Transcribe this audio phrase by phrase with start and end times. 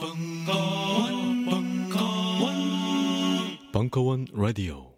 [0.00, 2.54] 벙커원, 벙커원,
[3.70, 4.94] 벙커원 라디오.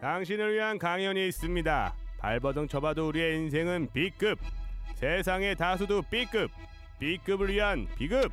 [0.00, 1.94] 당신을 위한 강연이 있습니다.
[2.20, 4.38] 발버둥 쳐봐도 우리의 인생은 B급.
[4.94, 6.52] 세상의 다수도 B급.
[7.00, 8.30] B급을 위한 B급.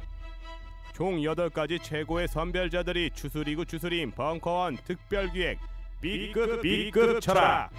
[0.96, 5.60] 총 8가지 최고의 선별자들이 추수리고 추수림 벙커원 특별기획
[6.00, 7.70] B급 B급 철학.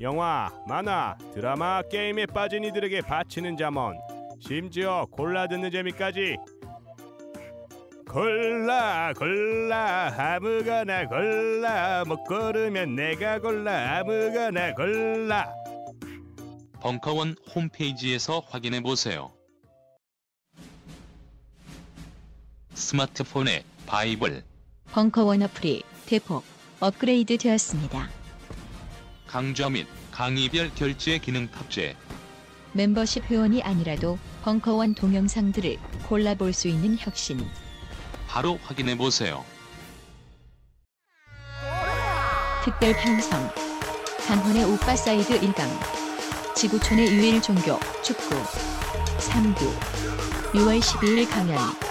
[0.00, 3.96] 영화, 만화, 드라마, 게임에 빠진 이들에게 바치는 잠언.
[4.40, 6.36] 심지어 골라 듣는 재미까지
[8.10, 15.54] 골라 골라 아무거나 골라 못 고르면 내가 골라 아무거나 골라
[16.80, 19.35] 벙커원 홈페이지에서 확인해 보세요.
[22.76, 24.44] 스마트폰에 바이블,
[24.92, 26.44] 벙커원 어플이 대폭
[26.78, 28.08] 업그레이드 되었습니다.
[29.26, 31.96] 강좌 및 강의별 결제 기능 탑재.
[32.74, 37.44] 멤버십 회원이 아니라도 벙커원 동영상들을 골라볼 수 있는 혁신.
[38.28, 39.42] 바로 확인해 보세요.
[42.62, 43.50] 특별 편성.
[44.28, 46.54] 강헌의 오빠 사이드 1강.
[46.54, 48.34] 지구촌의 유일 종교 축구.
[49.18, 49.56] 3부.
[50.52, 51.85] 6월 12일 강연.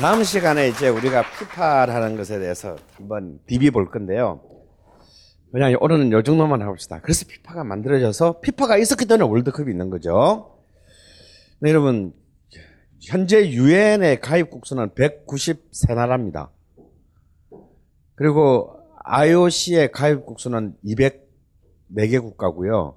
[0.00, 4.40] 다음 시간에 이제 우리가 피파라는 것에 대해서 한번 비벼볼 건데요.
[5.52, 7.00] 그냥 오늘은 요 정도만 해봅시다.
[7.00, 10.58] 그래서 피파가 만들어져서 피파가 있었기 때문에 월드컵이 있는 거죠.
[11.60, 12.12] 네, 여러분
[13.00, 16.50] 현재 유엔의 가입 국 수는 193나라입니다.
[18.16, 22.96] 그리고 IOC의 가입 국 수는 204개 국가고요.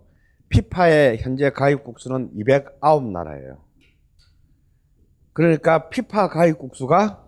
[0.49, 3.66] 피파의 현재 가입 국 수는 209나라예요.
[5.37, 7.23] 그러니까 피파 가입 국수가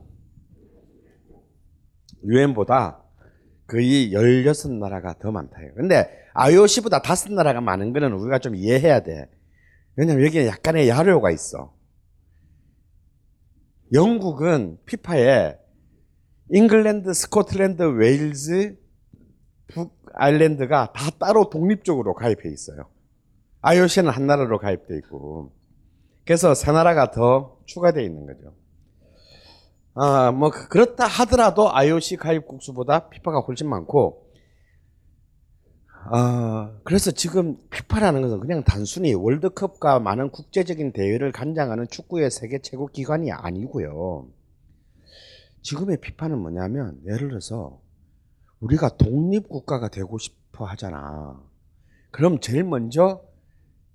[2.25, 3.03] 유엔보다
[3.67, 5.75] 거의 16나라가 더 많다요.
[5.75, 9.29] 근데 IOC보다 5나라가 많은 거는 우리가 좀 이해해야 돼.
[9.95, 11.71] 왜냐면 여기에 약간의 야료가 있어.
[13.93, 15.59] 영국은 피파에
[16.49, 18.75] 잉글랜드, 스코틀랜드, 웨일즈,
[19.67, 22.89] 북아일랜드가 다 따로 독립적으로 가입해 있어요.
[23.61, 25.58] IOC는 한 나라로 가입돼 있고.
[26.29, 28.53] 그래서 세 나라가 더 추가되어 있는 거죠.
[29.95, 34.31] 아, 뭐 그렇다 하더라도 IOC 가입 국 수보다 피파가 훨씬 많고
[36.11, 42.85] 아, 그래서 지금 피파라는 것은 그냥 단순히 월드컵과 많은 국제적인 대회를 간장하는 축구의 세계 최고
[42.85, 44.27] 기관이 아니고요.
[45.63, 47.81] 지금의 피파는 뭐냐면 예를 들어서
[48.59, 51.41] 우리가 독립 국가가 되고 싶어 하잖아.
[52.11, 53.23] 그럼 제일 먼저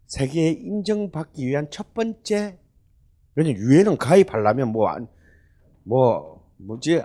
[0.06, 2.58] 세계에 인정받기 위한 첫 번째
[3.36, 5.08] 왜냐면 유엔은 가입하려면 뭐, 안-
[5.82, 7.02] 뭐, 뭐지,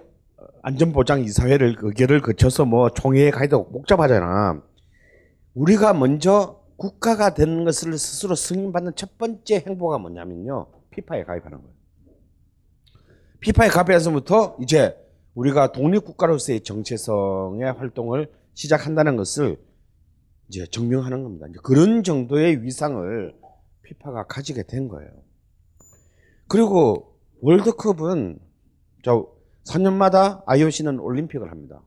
[0.62, 4.62] 안전보장 이사회를, 의결을 거쳐서 뭐 총회에 가기도 복잡하잖아.
[5.56, 10.68] 우리가 먼저 국가가 되는 것을 스스로 승인받는 첫 번째 행보가 뭐냐면요.
[10.92, 11.74] 피파에 가입하는 거예요.
[13.42, 14.96] 피파에 가입해서부터 이제
[15.34, 19.58] 우리가 독립국가로서의 정체성의 활동을 시작한다는 것을
[20.50, 21.48] 이제 증명하는 겁니다.
[21.48, 23.40] 이제 그런 정도의 위상을
[23.84, 25.10] 피파가 가지게 된 거예요.
[26.48, 28.40] 그리고 월드컵은
[29.04, 29.32] 저
[29.66, 31.82] 4년마다 IOC는 올림픽을 합니다.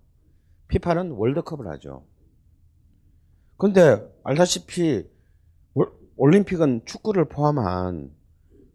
[0.68, 2.04] 피파는 월드컵을 하죠.
[3.56, 5.04] 근데 알다시피
[5.74, 8.12] 월- 올림픽은 축구를 포함한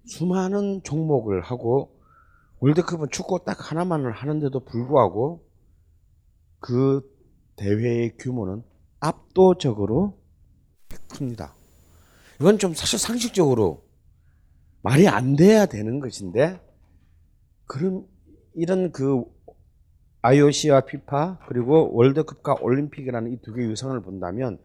[0.06, 1.98] 수많은 종목을 하고
[2.60, 5.46] 월드컵은 축구 딱 하나만을 하는데도 불구하고
[6.60, 7.02] 그
[7.56, 8.64] 대회의 규모는
[9.00, 10.18] 압도적으로
[11.10, 11.54] 큽니다.
[12.40, 13.86] 이건 좀 사실 상식적으로
[14.82, 16.62] 말이 안 돼야 되는 것인데
[17.66, 18.08] 그런
[18.54, 19.24] 이런 그
[20.22, 24.60] IOC와 피파 그리고 월드컵과 올림픽이라는 이 두 개의 유상을 본다면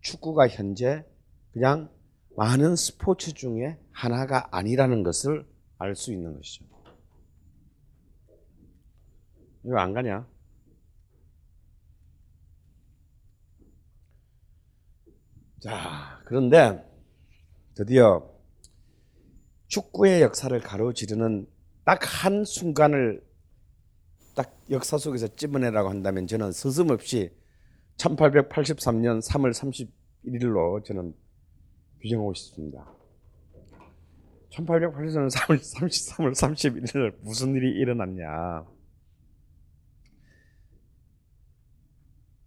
[0.00, 1.04] 축구가 현재
[1.52, 1.90] 그냥
[2.36, 5.46] 많은 스포츠 중에 하나가 아니라는 것을
[5.78, 6.64] 알 수 있는 것이죠.
[9.64, 10.26] 이거 안 가냐?
[15.62, 16.84] 자, 그런데
[17.74, 18.28] 드디어
[19.68, 21.46] 축구의 역사를 가로지르는
[21.84, 23.24] 딱 한 순간을
[24.34, 27.30] 딱 역사 속에서 찝어내라고 한다면 저는 서슴없이
[27.96, 29.52] 1883년 3월
[30.24, 31.14] 31일로 저는
[32.00, 32.92] 규정하고 싶습니다.
[34.50, 38.66] 1883년 3월 33월 31일 무슨 일이 일어났냐?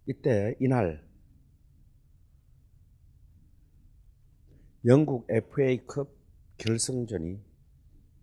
[0.06, 1.05] 이때 이날
[4.86, 6.08] 영국 FA컵
[6.58, 7.40] 결승전이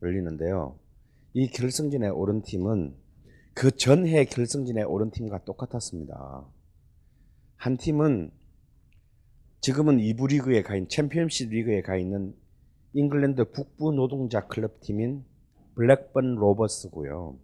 [0.02, 0.80] 열리는데요.
[1.34, 2.96] 이 결승전에 오른 팀은
[3.54, 6.46] 그 전해 결승전에 오른 팀과 똑같았습니다.
[7.58, 8.32] 한 팀은
[9.60, 12.34] 지금은 2부 리그에 가 있는 챔피언십 리그에 가 있는
[12.94, 15.26] 잉글랜드 북부 노동자 클럽 팀인
[15.76, 17.38] 블랙번 로버스고요.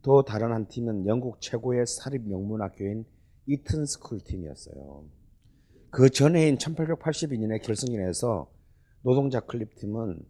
[0.00, 3.04] 또 다른 한 팀은 영국 최고의 사립 명문학교인
[3.48, 5.04] 이튼 스쿨 팀이었어요.
[5.90, 8.50] 그 전해인 1882년에 결승전에서
[9.02, 10.20] 노동자 클럽 팀은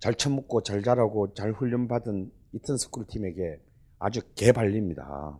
[0.00, 3.60] 잘 처먹고 잘 자라고 잘 훈련받은 이튼 스쿨 팀에게
[3.98, 5.38] 아주 개발립니다.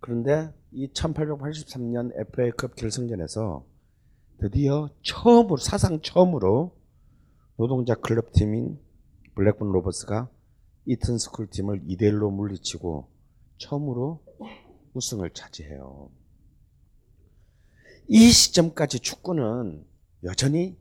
[0.00, 3.64] 그런데 이 1883년 FA컵 결승전에서
[4.38, 6.76] 드디어 처음으로 사상 처음으로
[7.56, 8.78] 노동자 클럽 팀인
[9.34, 10.28] 블랙번 로버스가
[10.84, 13.08] 이튼 스쿨 팀을 2대 1로 물리치고
[13.58, 14.22] 처음으로
[14.94, 16.10] 우승을 차지해요.
[18.08, 19.84] 이 시점까지 축구는
[20.24, 20.76] 여전히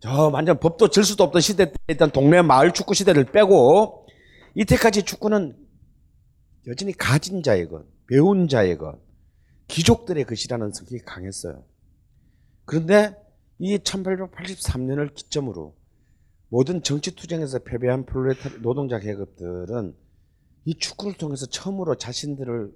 [0.00, 4.06] 저 완전 법도 질서도 없던 시대 때 있던 동네 마을 축구 시대를 빼고
[4.54, 5.56] 이때까지 축구는
[6.66, 8.98] 여전히 가진 자의 것, 배운 자의 것,
[9.68, 11.64] 귀족들의 것이라는 성격이 강했어요.
[12.64, 13.14] 그런데
[13.58, 15.76] 이 1883년을 기점으로
[16.48, 19.94] 모든 정치 투쟁에서 패배한 프롤레타 노동자 계급들은
[20.64, 22.72] 이 축구를 통해서 처음으로 자신들을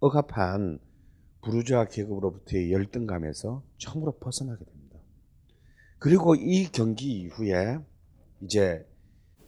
[0.00, 0.78] 억압한
[1.42, 4.98] 부르주아 계급으로부터의 열등감에서 처음으로 벗어나게 됩니다.
[5.98, 7.78] 그리고 이 경기 이후에
[8.40, 8.86] 이제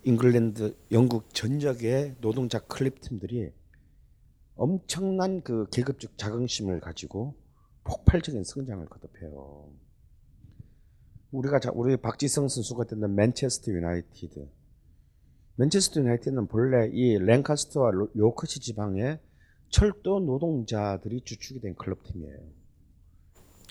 [0.04, 3.50] 잉글랜드, 영국 전역의 노동자 클립 팀들이
[4.56, 7.34] 엄청난 그 계급적 자긍심을 가지고
[7.84, 9.72] 폭발적인 성장을 거듭해요.
[11.32, 14.48] 우리가 자, 우리 박지성 선수가 됐던 맨체스터 유나이티드.
[15.56, 19.18] 맨체스터 유나이티드는 본래 이 랭카스터와 요커시 지방의
[19.74, 22.38] 철도 노동자들이 주축이 된 클럽팀이에요.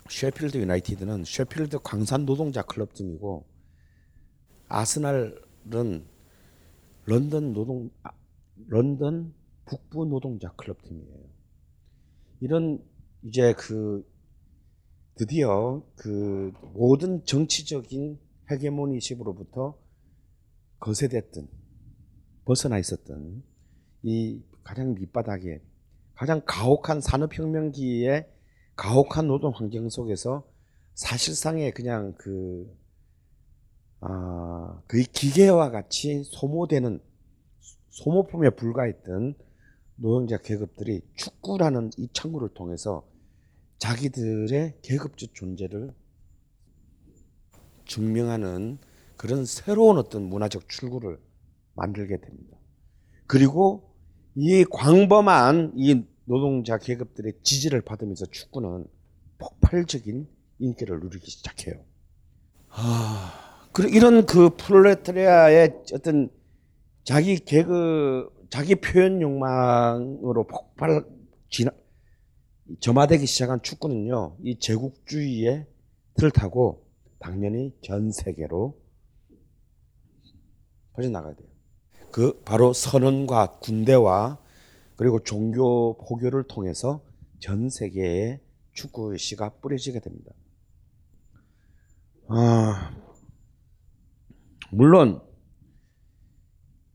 [0.09, 3.45] 셰필드 유나이티드는 셰필드 광산 노동자 클럽팀이고
[4.67, 6.05] 아스날은
[7.05, 8.11] 런던 노동 아,
[8.67, 9.33] 런던
[9.63, 11.23] 북부 노동자 클럽팀이에요.
[12.41, 12.83] 이런
[13.23, 14.05] 이제 그
[15.15, 18.19] 드디어 그 모든 정치적인
[18.51, 19.79] 헤게모니십으로부터
[20.79, 21.47] 거세됐던
[22.43, 23.41] 벗어나 있었던
[24.01, 25.61] 이 가장 밑바닥에
[26.15, 28.27] 가장 가혹한 산업혁명기의
[28.75, 30.47] 가혹한 노동 환경 속에서
[30.93, 32.71] 사실상의 그냥 그,
[33.99, 36.99] 아, 거의 기계와 같이 소모되는
[37.89, 39.35] 소모품에 불과했던
[39.95, 43.07] 노동자 계급들이 축구라는 이 창구를 통해서
[43.77, 45.93] 자기들의 계급적 존재를
[47.85, 48.79] 증명하는
[49.17, 51.19] 그런 새로운 어떤 문화적 출구를
[51.75, 52.57] 만들게 됩니다.
[53.27, 53.92] 그리고
[54.35, 58.87] 이 광범한 이 노동자 계급들의 지지를 받으면서 축구는
[59.37, 60.27] 폭발적인
[60.59, 61.83] 인기를 누리기 시작해요.
[62.69, 66.29] 아, 그리고 이런 그 프롤레타리아의 어떤
[67.03, 71.05] 자기 계급, 자기 표현 욕망으로 폭발
[71.49, 71.71] 진화,
[72.79, 75.67] 점화되기 시작한 축구는요, 이 제국주의의
[76.15, 76.85] 틀 타고
[77.19, 78.79] 당연히 전 세계로
[80.93, 81.52] 퍼져나가야 돼요.
[82.13, 84.37] 그 바로 선언과 군대와
[84.97, 87.03] 그리고 종교 포교를 통해서
[87.39, 88.39] 전 세계에
[88.73, 90.31] 축구의 씨가 뿌려지게 됩니다.
[92.27, 92.95] 아,
[94.71, 95.21] 물론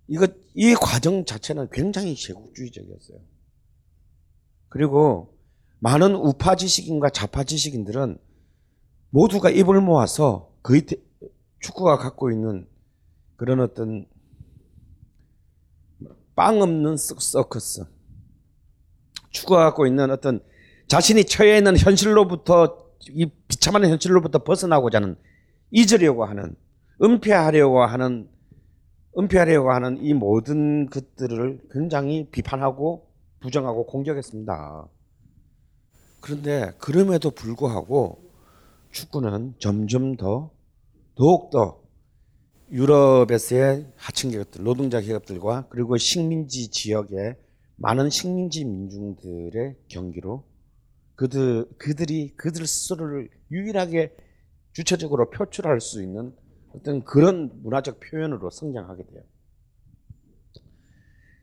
[0.06, 3.18] 이거 이 과정 자체는 굉장히 제국주의적이었어요.
[4.68, 5.36] 그리고
[5.80, 8.18] 많은 우파 지식인과 좌파 지식인들은
[9.10, 10.86] 모두가 입을 모아서 거의
[11.58, 12.68] 축구가 갖고 있는
[13.34, 14.06] 그런 어떤
[16.38, 17.84] 빵 없는 서커스.
[19.30, 20.40] 축구가 갖고 있는 어떤
[20.86, 22.78] 자신이 처해 있는 현실로부터
[23.08, 25.16] 이 비참한 현실로부터 벗어나고자 하는
[25.72, 26.54] 잊으려고 하는
[27.02, 28.28] 은폐하려고 하는
[29.18, 34.86] 은폐하려고 하는 이 모든 것들을 굉장히 비판하고 부정하고 공격했습니다.
[36.20, 38.22] 그런데 그럼에도 불구하고
[38.92, 40.52] 축구는 점점 더
[41.16, 41.77] 더욱더
[42.70, 47.36] 유럽에서의 하층 계급들, 노동자 계급들과 그리고 식민지 지역의
[47.76, 50.44] 많은 식민지 민중들의 경기로
[51.14, 54.14] 그들 그들이 그들 스스로를 유일하게
[54.72, 56.32] 주체적으로 표출할 수 있는
[56.74, 59.22] 어떤 그런 문화적 표현으로 성장하게 돼요.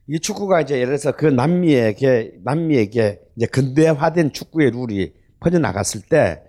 [0.07, 6.43] 이 축구가 이제 예를 들어서 그 남미에게 남미에게 이제 근대화된 축구의 룰이 퍼져 나갔을 때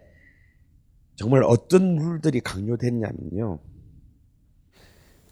[1.17, 3.59] 정말 어떤 룰들이 강요됐냐면요.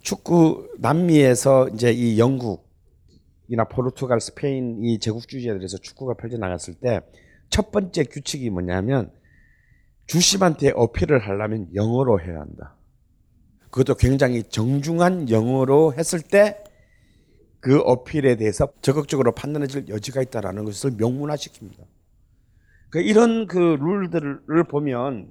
[0.04, 7.00] 축구 남미에서 이제 이 영국이나 포르투갈, 스페인 이 제국주의자들에서 축구가 펼쳐 나갔을 때
[7.50, 9.12] 첫 번째 규칙이 뭐냐면
[10.06, 12.74] 주심한테 어필을 하려면 영어로 해야 한다.
[13.70, 16.56] 그것도 굉장히 정중한 영어로 했을 때
[17.60, 21.86] 그 어필에 대해서 적극적으로 판단해줄 여지가 있다라는 것을 명문화시킵니다.
[22.90, 25.28] 그 이런 그 룰들을 보면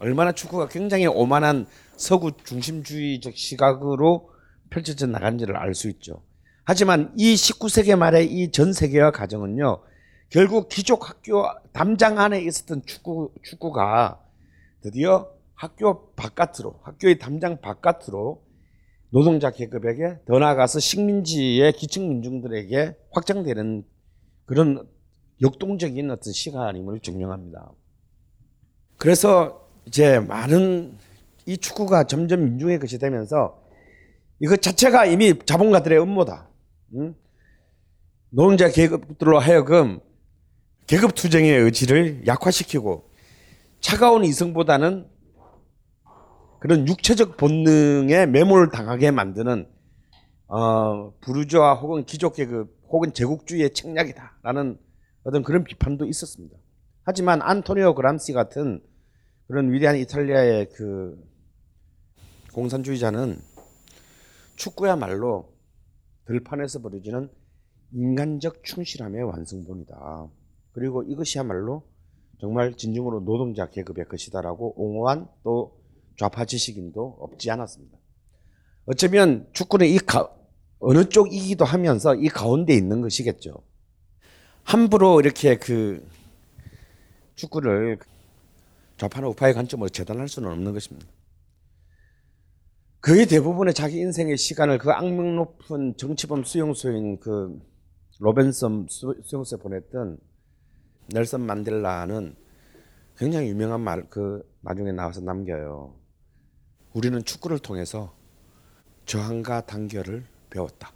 [0.00, 4.30] 얼마나 축구가 굉장히 오만한 서구 중심주의적 시각으로
[4.70, 6.22] 펼쳐져 나간지를 알 수 있죠.
[6.64, 9.82] 하지만 이 19세기 말의 이 전 세계화 과정은요,
[10.30, 14.20] 결국 기족 학교 담장 안에 있었던 축구, 축구가
[14.80, 18.42] 드디어 학교 바깥으로, 학교의 담장 바깥으로
[19.10, 23.84] 노동자 계급에게 더 나아가서 식민지의 기층 민중들에게 확장되는
[24.44, 24.86] 그런
[25.40, 27.70] 역동적인 어떤 시간임을 증명합니다.
[28.96, 30.98] 그래서 이제 많은
[31.46, 33.62] 이 축구가 점점 민중의 것이 되면서
[34.40, 36.48] 이것 자체가 이미 자본가들의 음모다.
[36.96, 37.14] 응?
[38.30, 40.00] 노동자 계급들로 하여금
[40.86, 43.10] 계급 투쟁의 의지를 약화시키고
[43.80, 45.06] 차가운 이성보다는
[46.58, 49.68] 그런 육체적 본능에 매몰 당하게 만드는
[50.48, 54.78] 어, 부르주아 혹은 귀족 계급 혹은 제국주의의 책략이다라는
[55.24, 56.56] 어떤 그런 비판도 있었습니다.
[57.04, 58.80] 하지만 안토니오 그람시 같은
[59.46, 61.16] 그런 위대한 이탈리아의 그
[62.56, 63.38] 공산주의자는
[64.56, 65.52] 축구야말로
[66.24, 67.30] 들판에서 벌어지는
[67.92, 70.28] 인간적 충실함의 완성본이다.
[70.72, 71.86] 그리고 이것이야말로
[72.40, 75.78] 정말 진정으로 노동자 계급의 것이다라고 옹호한 또
[76.18, 77.98] 좌파 지식인도 없지 않았습니다.
[78.86, 80.34] 어쩌면 축구는 이 가,
[80.78, 83.54] 어느 쪽이기도 하면서 이 가운데 있는 것이겠죠.
[84.64, 86.08] 함부로 이렇게 그
[87.34, 87.98] 축구를
[88.96, 91.15] 좌파나 우파의 관점으로 재단할 수는 없는 것입니다.
[93.06, 97.56] 거의 대부분의 자기 인생의 시간을 그 악명 높은 정치범 수용소인 그
[98.18, 100.18] 로벤섬 수용소에 보냈던
[101.12, 102.34] 넬슨 만델라는
[103.16, 105.94] 굉장히 유명한 말 그 나중에 나와서 남겨요.
[106.94, 108.12] 우리는 축구를 통해서
[109.04, 110.92] 저항과 단결을 배웠다.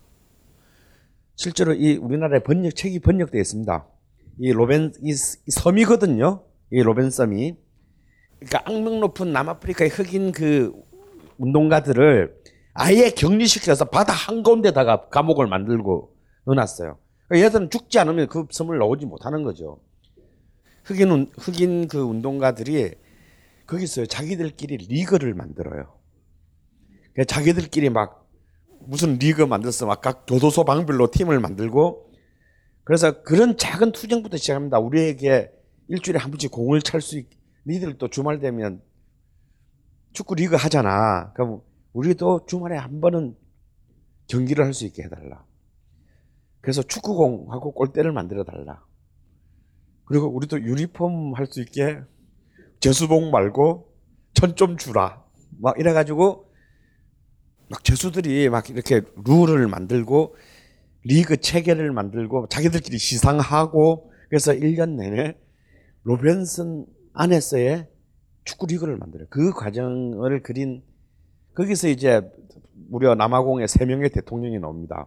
[1.37, 3.87] 실제로 이 우리나라에 번역 책이 번역되어 있습니다.
[4.40, 6.45] 이 로벤 이 섬이거든요.
[6.73, 7.57] 이 로벤섬이
[8.40, 10.89] 그러니까 악명 높은 남아프리카의 흑인 그
[11.40, 12.35] 운동가들을
[12.75, 16.99] 아예 격리시켜서 바다 한가운데다가 감옥을 만들고 넣어놨어요.
[17.28, 19.80] 그러니까 얘들은 죽지 않으면 그 섬을 나오지 못하는 거죠.
[20.85, 22.92] 흑인, 흑인 그 운동가들이
[23.66, 25.99] 거기서 자기들끼리 리그를 만들어요.
[27.26, 28.28] 자기들끼리 막
[28.80, 32.11] 무슨 리그 만들어서 막 각 교도소 방별로 팀을 만들고
[32.85, 34.78] 그래서 그런 작은 투쟁부터 시작합니다.
[34.78, 35.50] 우리에게
[35.88, 37.26] 일주일에 한 번씩 공을 찰 수 있,
[37.66, 38.80] 니들 또 주말 되면
[40.12, 41.33] 축구 리그 하잖아.
[41.35, 41.61] 그럼
[41.93, 43.37] 우리도 주말에 한 번은
[44.29, 45.45] 경기를 할 수 있게 해달라.
[46.61, 48.85] 그래서 축구공하고 골대를 만들어 달라.
[50.05, 52.00] 그리고 우리도 유니폼 할 수 있게
[52.81, 53.93] 재수복 말고
[54.35, 55.23] 천 좀 주라.
[55.59, 56.50] 막 이래가지고
[57.69, 60.37] 막 재수들이 막 이렇게 룰을 만들고
[61.05, 65.37] 리그 체계를 만들고 자기들끼리 시상하고 그래서 1년 내내
[66.05, 67.88] 로벤슨 안에서의
[68.50, 69.28] 축구 리그를 만들어요.
[69.30, 70.83] 그 과정을 그린
[71.54, 72.21] 거기서 이제
[72.88, 75.07] 무려 남아공의 세 명의 대통령이 나옵니다.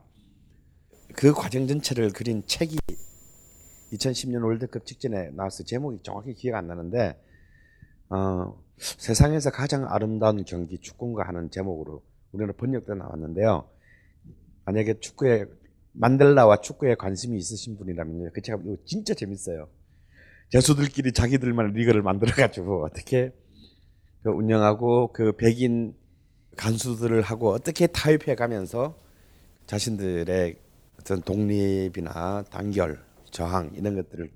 [1.14, 2.78] 그 과정 전체를 그린 책이
[3.92, 5.66] 2010년 월드컵 직전에 나왔어.
[5.66, 7.22] 제목이 정확히 기억 안 나는데
[8.10, 13.68] 어, 세상에서 가장 아름다운 경기 축구인가 하는 제목으로 우리나라 번역돼 나왔는데요.
[14.64, 15.46] 만약에 축구에
[15.92, 19.68] 만델라와 축구에 관심이 있으신 분이라면 그 이거 진짜 재밌어요.
[20.54, 23.32] 재수들끼리 자기들만 리그를 만들어가지고 어떻게
[24.22, 25.96] 그 운영하고 그 백인
[26.58, 28.96] 간수들을 하고 어떻게 타협해 가면서
[29.66, 30.56] 자신들의
[31.00, 34.32] 어떤 독립이나 단결, 저항 이런 것들을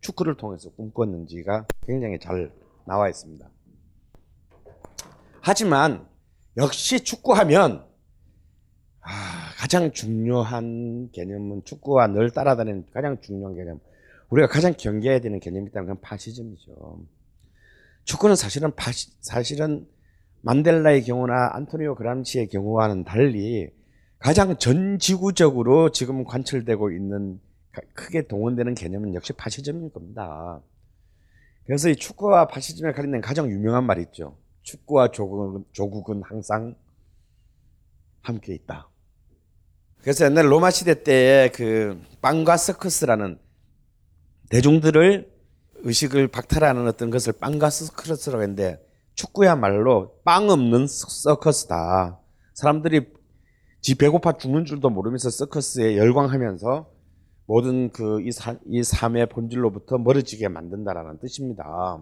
[0.00, 2.52] 축구를 통해서 꿈꿨는지가 굉장히 잘
[2.84, 3.48] 나와 있습니다.
[5.40, 6.04] 하지만
[6.56, 7.86] 역시 축구하면
[9.02, 13.78] 아, 가장 중요한 개념은 축구와 늘 따라다니는 가장 중요한 개념.
[14.30, 17.00] 우리가 가장 경계해야 되는 개념이 있다면 그건 파시즘이죠.
[18.04, 19.86] 축구는 사실은 파시, 사실은
[20.42, 23.70] 만델라의 경우나 안토니오 그람시의 경우와는 달리
[24.18, 27.40] 가장 전 지구적으로 지금 관철되고 있는
[27.94, 30.60] 크게 동원되는 개념은 역시 파시즘일 겁니다.
[31.64, 34.36] 그래서 이 축구와 파시즘에 관련된 가장 유명한 말이 있죠.
[34.62, 36.74] 축구와 조국은, 조국은 항상
[38.22, 38.88] 함께 있다.
[40.00, 43.38] 그래서 옛날 로마 시대 때에 그 빵과 서커스라는
[44.50, 45.30] 대중들을
[45.82, 48.78] 의식을 박탈하는 어떤 것을 빵과 서커스라고 했는데
[49.14, 52.20] 축구야말로 빵 없는 서커스다.
[52.54, 53.06] 사람들이
[53.80, 56.90] 지 배고파 죽는 줄도 모르면서 서커스에 열광하면서
[57.46, 58.30] 모든 그이
[58.66, 62.00] 이 삶의 본질로부터 멀어지게 만든다라는 뜻입니다.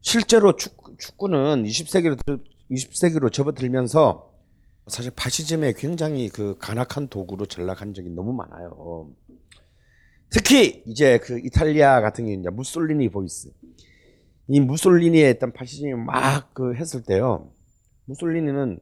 [0.00, 4.30] 실제로 축구, 축구는 20세기로 20세기로 접어들면서
[4.86, 9.10] 사실 파시즘의 굉장히 그 간악한 도구로 전락한 적이 너무 많아요.
[10.30, 13.50] 특히 이제 그 이탈리아 같은 경우 이제 무솔리니 boys.
[14.48, 17.52] 이 무솔리니의 어떤 파시즘이 막 그 했을 때요.
[18.06, 18.78] 무솔리니는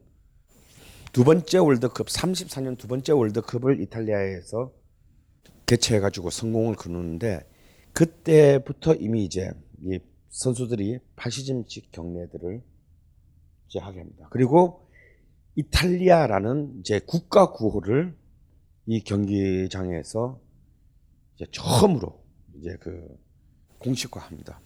[1.13, 4.73] 두 번째 월드컵 34년 두 번째 월드컵을 이탈리아에서
[5.67, 7.41] 개최해 가지고 성공을 거두는데
[7.93, 9.51] 그때부터 이미 이제
[9.83, 9.99] 이
[10.31, 12.63] 선수들이 파시즘식 경례들을
[13.69, 14.29] 이제 하게 합니다.
[14.31, 14.87] 그리고
[15.57, 18.17] 이탈리아라는 이제 국가 구호를
[18.87, 20.41] 이 경기장에서
[21.39, 22.21] 이제 처음으로
[22.57, 23.17] 이제 그
[23.79, 24.61] 공식화합니다.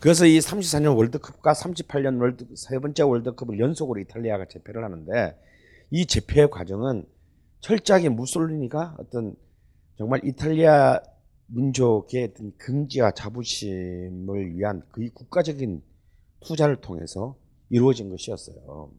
[0.00, 5.38] 그래서 이 34년 월드컵과 38년 월드 세 번째 월드컵을 연속으로 이탈리아가 재패를 하는데
[5.90, 7.04] 이 재패 과정은
[7.60, 9.34] 철저하게 무솔리니가 어떤
[9.98, 11.00] 정말 이탈리아
[11.48, 15.82] 민족의 어떤 긍지와 자부심을 위한 그 국가적인
[16.40, 17.36] 투자를 통해서
[17.68, 18.90] 이루어진 것이었어요.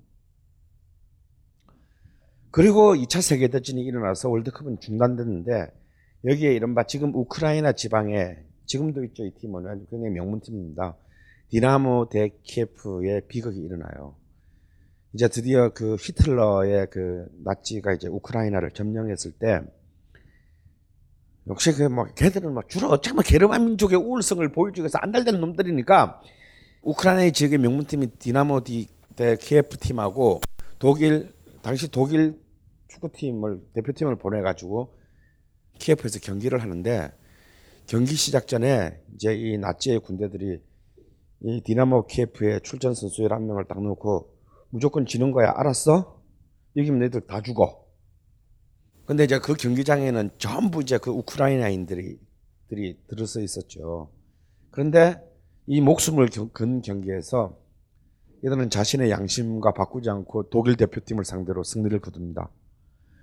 [2.52, 5.78] 그리고 2차 세계대전이 일어나서 월드컵은 중단됐는데
[6.26, 10.96] 여기에 이른바 지금 우크라이나 지방에 지금도 있죠 이 팀은 굉장히 명문팀입니다.
[11.50, 14.16] 디나모 대 키예프의 비극이 일어나요.
[15.14, 19.62] 이제 드디어 그 히틀러의 그 나치가 이제 우크라이나를 점령했을 때
[21.48, 26.22] 역시 그뭐 걔들은 막 주로 어차피 뭐 게르만 민족의 우월성을 보여주기 위해서 안달된 놈들이니까
[26.84, 28.62] 우크라이나 지역의 명문팀이 디나모
[29.16, 30.42] 대 키예프 팀하고
[30.78, 31.34] 독일
[31.64, 32.40] 당시 독일
[32.90, 34.99] 축구팀을 대표팀을 보내가지고
[35.79, 37.12] 키예프에서 경기를 하는데
[37.88, 40.62] 경기 시작 전에 이제 이 나치의 군대들이
[41.41, 44.36] 이 디나모 키예프의 출전 선수 11명을 딱 놓고
[44.69, 45.51] 무조건 지는 거야.
[45.55, 46.21] 알았어?
[46.75, 47.86] 이기면 너희들 다 죽어.
[49.05, 52.19] 근데 이제 그 경기장에는 전부 이제 그 우크라이나인들이
[52.67, 54.12] 들이 들어서 있었죠.
[54.69, 55.15] 그런데
[55.65, 57.57] 이 목숨을 건 경기에서
[58.44, 62.50] 이들은 자신의 양심과 바꾸지 않고 독일 대표팀을 상대로 승리를 거둡니다.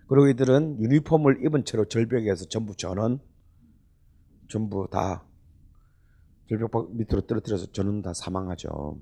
[0.09, 3.21] 그리고 이들은 유니폼을 입은 채로 절벽에서 전부 전원
[4.49, 5.25] 전부 다
[6.49, 8.99] 절벽 밑으로 떨어뜨려서 전원 다 사망하죠.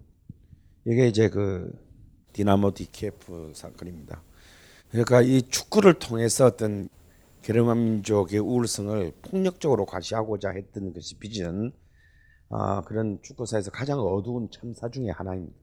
[0.86, 1.70] 이게 이제 그
[2.32, 4.22] 디나모 키예프 사건입니다.
[4.90, 6.88] 그러니까 이 축구를 통해서 어떤
[7.42, 11.72] 게르만 민족의 우월성을 폭력적으로 과시하고자 했던 것이 빚은
[12.48, 15.54] 아, 그런 축구사에서 가장 어두운 참사 중의 하나입니다.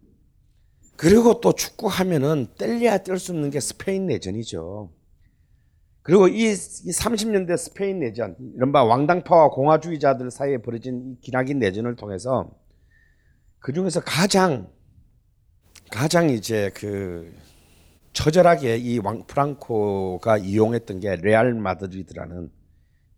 [0.97, 4.91] 그리고 또 축구하면은 뗄래야 뗄 수 없는 게 스페인 내전이죠.
[6.03, 12.49] 그리고 이, 이 30년대 스페인 내전, 이른바 왕당파와 공화주의자들 사이에 벌어진 이 기나긴 내전을 통해서
[13.59, 14.71] 그 중에서 가장,
[15.91, 17.31] 가장 이제 그
[18.13, 22.51] 처절하게 이 왕, 프랑코가 이용했던 게 레알 마드리드라는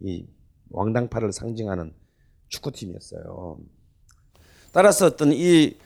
[0.01, 0.27] 이
[0.69, 1.93] 왕당파를 상징하는
[2.49, 3.59] 축구팀이었어요.
[4.73, 5.77] 따라서 어떤 이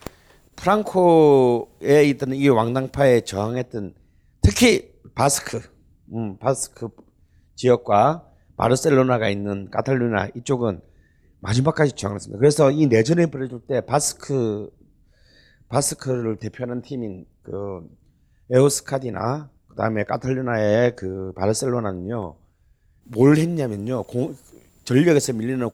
[0.55, 3.93] 프랑코에 있던 이 왕당파에 저항했던
[4.41, 5.61] 특히 바스크,
[6.13, 6.89] 음, 바스크
[7.55, 10.81] 지역과 바르셀로나가 있는 카탈루나 이쪽은
[11.39, 12.39] 마지막까지 저항했습니다.
[12.39, 14.69] 그래서 이 내전에 벌어질 때 바스크
[15.69, 17.87] 바스크를 대표하는 팀인 그
[18.51, 22.35] 에오스카디나 그다음에 카탈루나의 그 바르셀로나는요
[23.03, 24.35] 뭘 했냐면요 공,
[24.85, 25.69] 전력에서 밀리는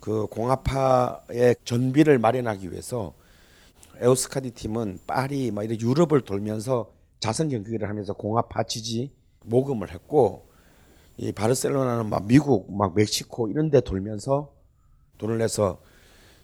[0.00, 3.14] 그 공화파의 전비를 마련하기 위해서
[4.00, 9.17] 에오스카디 팀은 파리 막 이런 유럽을 돌면서 자선 경기를 하면서 공화파 지지
[9.48, 10.48] 모금을 했고
[11.16, 14.54] 이 바르셀로나는 막 미국 막 멕시코 이런 데 돌면서
[15.18, 15.80] 돈을 내서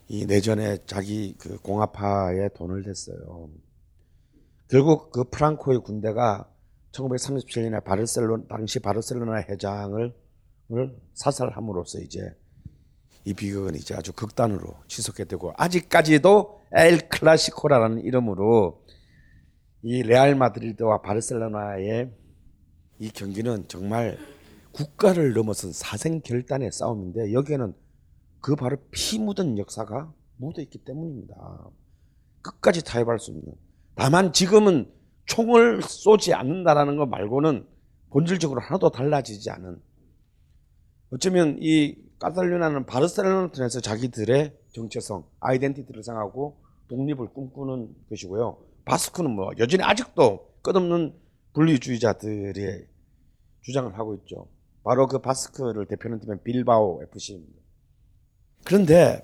[0.08, 3.48] 이 내전에 자기 그 공화파에 돈을 댔어요.
[4.68, 6.48] 결국 그 프랑코의 군대가
[6.92, 10.14] 1937년에 바르셀로 당시 바르셀로나 회장을
[11.14, 12.20] 사살함으로써 이제
[13.24, 18.84] 이 비극은 이제 아주 극단으로 지속해 되고 아직까지도 엘 클라시코라는 이름으로
[19.82, 22.10] 이 레알 마드리드와 바르셀로나의
[22.98, 24.18] 이 경기는 정말
[24.72, 27.74] 국가를 넘어선 사생 결단의 싸움인데 여기에는
[28.40, 31.34] 그 바로 피 묻은 역사가 묻어 있기 때문입니다.
[32.42, 33.54] 끝까지 타협할 수 없는.
[33.94, 34.90] 다만 지금은
[35.26, 37.66] 총을 쏘지 않는다라는 것 말고는
[38.10, 39.80] 본질적으로 하나도 달라지지 않은.
[41.10, 48.58] 어쩌면 이 카탈루냐는 바르셀로나를 통해서 자기들의 정체성, 아이덴티티를 생각하고 독립을 꿈꾸는 것이고요.
[48.84, 51.14] 바스크는 뭐 여전히 아직도 끝없는
[51.54, 52.86] 분리주의자들의
[53.62, 54.48] 주장을 하고 있죠.
[54.82, 57.58] 바로 그 바스크를 대표하는 팀은 빌바오 FC입니다.
[58.64, 59.22] 그런데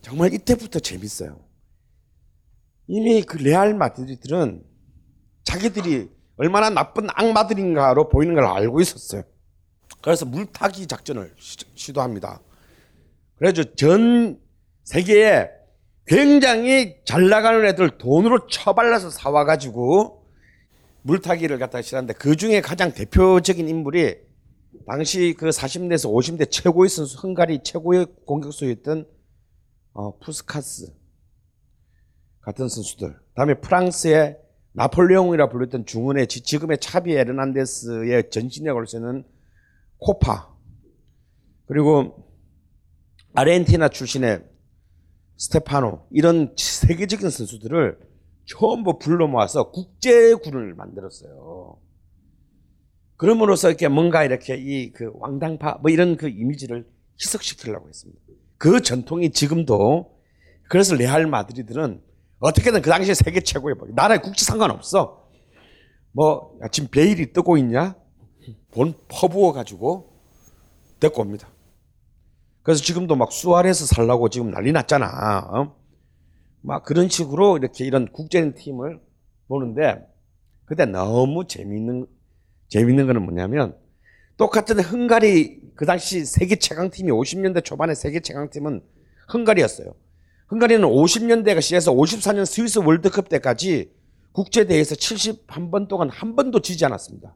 [0.00, 1.38] 정말 이때부터 재밌어요.
[2.86, 4.64] 이미 그 레알 마드리들은
[5.44, 9.22] 자기들이 얼마나 나쁜 악마들인가로 보이는 걸 알고 있었어요.
[10.00, 11.34] 그래서 물타기 작전을
[11.74, 12.40] 시도합니다.
[13.36, 14.40] 그래서 전
[14.84, 15.50] 세계에
[16.06, 20.19] 굉장히 잘 나가는 애들 돈으로 처발라서 사와가지고
[21.02, 24.16] 물타기를 갖다가 시작하는데 그 중에 가장 대표적인 인물이
[24.86, 29.06] 당시 그 40대에서 50대 최고의 선수, 헝가리 최고의 공격수였던
[29.92, 30.92] 어, 푸스카스
[32.40, 33.16] 같은 선수들.
[33.34, 34.38] 다음에 프랑스의
[34.72, 39.24] 나폴레옹이라 불렸던 중원의 지- 지금의 차비 에르난데스의 전신에 걸수 있는
[39.98, 40.54] 코파.
[41.66, 42.26] 그리고
[43.34, 44.44] 아르헨티나 출신의
[45.36, 47.98] 스테파노 이런 세계적인 선수들을
[48.58, 51.76] 전부 불러 모아서 국제군을 만들었어요.
[53.16, 56.88] 그럼으로써 이렇게 뭔가 이렇게 이 그 왕당파 뭐 이런 그 이미지를
[57.20, 58.20] 희석시키려고 했습니다.
[58.56, 60.18] 그 전통이 지금도
[60.68, 62.02] 그래서 레알 마드리드는
[62.40, 65.28] 어떻게든 그 당시에 세계 최고의 뭐 나라의 국지 상관없어.
[66.12, 67.94] 뭐 야, 지금 베일이 뜨고 있냐?
[68.72, 70.18] 돈 퍼부어 가지고
[70.98, 71.48] 데리고 옵니다.
[72.62, 75.48] 그래서 지금도 막 수아레스 살라고 지금 난리 났잖아.
[75.52, 75.79] 어?
[76.62, 79.00] 막 그런 식으로 이렇게 이런 국제적인 팀을
[79.48, 80.06] 보는데
[80.64, 82.06] 그때 너무 재미있는
[82.68, 83.76] 재미있는 거는 뭐냐면
[84.36, 88.82] 똑같은 헝가리 그 당시 세계 최강 팀이 50년대 초반에 세계 최강 팀은
[89.32, 89.94] 헝가리였어요.
[90.50, 93.92] 헝가리는 50년대가 시작해서 54년 스위스 월드컵 때까지
[94.32, 97.34] 국제 대회에서 71번 동안 한 번도 지지 않았습니다.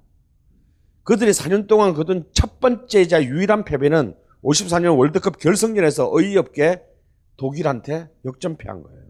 [1.02, 6.82] 그들이 4년 동안 거둔 첫 번째이자 유일한 패배는 54년 월드컵 결승전에서 어이없게
[7.37, 9.04] 독일한테 역전패한 거예요.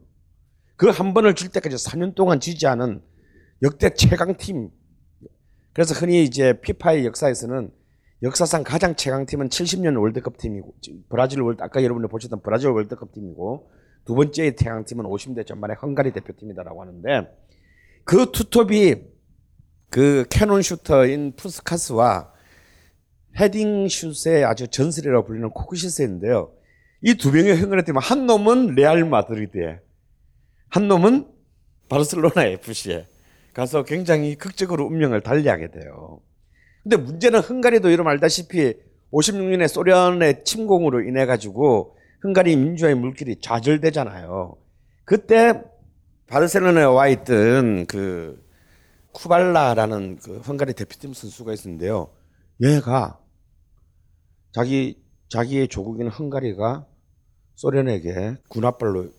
[0.77, 3.01] 그 한 번을 줄 때까지 4년 동안 지지 않은
[3.63, 4.71] 역대 최강팀.
[5.73, 7.71] 그래서 흔히 이제 피파의 역사에서는
[8.23, 10.75] 역사상 가장 최강팀은 70년 월드컵 팀이고
[11.09, 13.71] 브라질 월드 아까 여러분이 보셨던 브라질 월드컵 팀이고
[14.05, 17.29] 두 번째 최강팀은 50대 전반의 헝가리 대표팀이다라고 하는데
[18.05, 18.97] 그 투톱이
[19.91, 22.33] 그 cannon shooter인 푸스카스와
[23.39, 26.53] 헤딩 슛의 아주 전설이라고 불리는 코크시스인데요.
[27.03, 29.81] 이 두 명의 헝가리 팀은 한 놈은 레알 마드리드에
[30.75, 31.29] 한 놈은
[31.89, 33.07] 바르셀로나 FC에
[33.53, 36.21] 가서 굉장히 극적으로 운명을 달리하게 돼요.
[36.83, 38.75] 근데 문제는 헝가리도 여러분 알다시피
[39.13, 44.57] 56년에 소련의 침공으로 인해 가지고 헝가리 민주화의 물길이 좌절되잖아요.
[45.05, 45.63] 그때
[46.27, 48.45] 바르셀로나에 와 있던 그
[49.13, 52.11] 쿠발라라는 그 헝가리 대표팀 선수가 있었는데요.
[52.65, 53.21] 얘가
[54.51, 56.85] 자기 자기의 조국인 헝가리가
[57.55, 59.13] 소련에게 군합발로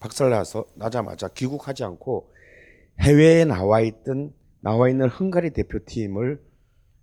[0.00, 2.32] 박살나서 나자마자 귀국하지 않고
[3.00, 6.42] 해외에 나와 있던 나와 있는 헝가리 대표팀을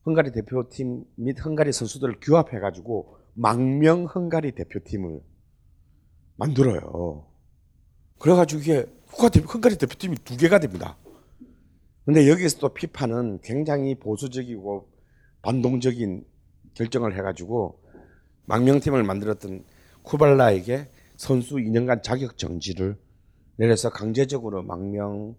[0.05, 5.21] 헝가리 대표팀 및 헝가리 선수들을 규합해 가지고 망명 헝가리 대표팀을
[6.35, 7.25] 만들어요.
[8.19, 10.97] 그래 가지고 이게 국가 대표, 헝가리 대표팀이 두 개가 됩니다.
[12.05, 14.89] 근데 여기서 또 피파는 굉장히 보수적이고
[15.41, 16.25] 반동적인
[16.73, 17.79] 결정을 해 가지고
[18.45, 19.63] 망명팀을 만들었던
[20.01, 20.89] 쿠발라에게
[21.23, 22.99] 선수 2년간 자격 정지를
[23.55, 25.37] 내려서 강제적으로 망명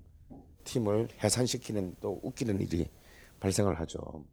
[0.64, 2.88] 팀을 해산시키는 또 웃기는 일이
[3.38, 4.24] 발생을 하죠.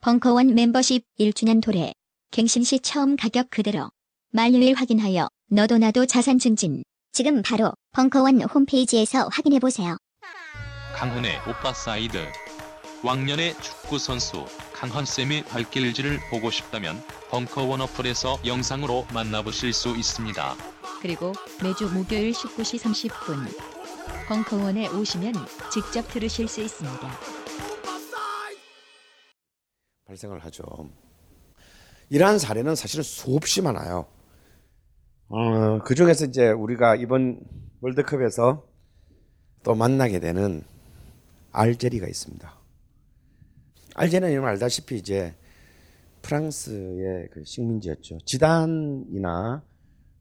[0.00, 1.92] 벙커원 멤버십 1주년 도래.
[2.30, 3.90] 갱신 시 처음 가격 그대로.
[4.30, 6.82] 만료일 확인하여 너도 나도 자산 증진.
[7.12, 9.98] 지금 바로 벙커원 홈페이지에서 확인해 보세요.
[10.94, 12.16] 강헌의 오빠 사이드
[13.04, 14.46] 왕년의 축구 선수
[14.82, 20.56] 강헌쌤의 발길질을 보고 싶다면 벙커원 어플에서 영상으로 만나보실 수 있습니다.
[21.00, 23.46] 그리고 매주 목요일 19시 30분
[24.26, 25.34] 벙커원에 오시면
[25.72, 27.08] 직접 들으실 수 있습니다.
[30.06, 30.64] 발생을 하죠.
[32.10, 34.08] 이러한 사례는 사실은 수없이 많아요.
[35.28, 37.38] 어, 그 중에서 이제 우리가 이번
[37.82, 38.66] 월드컵에서
[39.62, 40.64] 또 만나게 되는
[41.52, 42.61] 알제리가 있습니다.
[43.94, 45.34] 알제리는 여러분 알다시피 이제
[46.22, 48.18] 프랑스의 그 식민지였죠.
[48.24, 49.62] 지단이나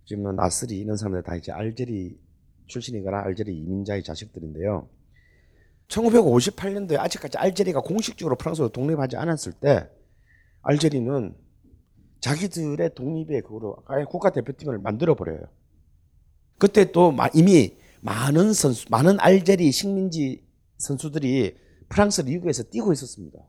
[0.06, 2.20] 지금 나스리 이런 사람들 다 이제 알제리
[2.68, 4.90] 출신이거나 알제리 이민자의 자식들인데요.
[5.90, 9.90] 1958년도에 아직까지 알제리가 공식적으로 프랑스로 독립하지 않았을 때
[10.64, 11.36] 알제리는
[12.22, 15.42] 자기들의 독립의 그거로 아예 국가 대표팀을 만들어 버려요.
[16.58, 20.44] 그때 또 마- 이미 많은 선수, 많은 알제리 식민지
[20.78, 21.58] 선수들이
[21.90, 23.40] 프랑스 리그에서 뛰고 있었습니다.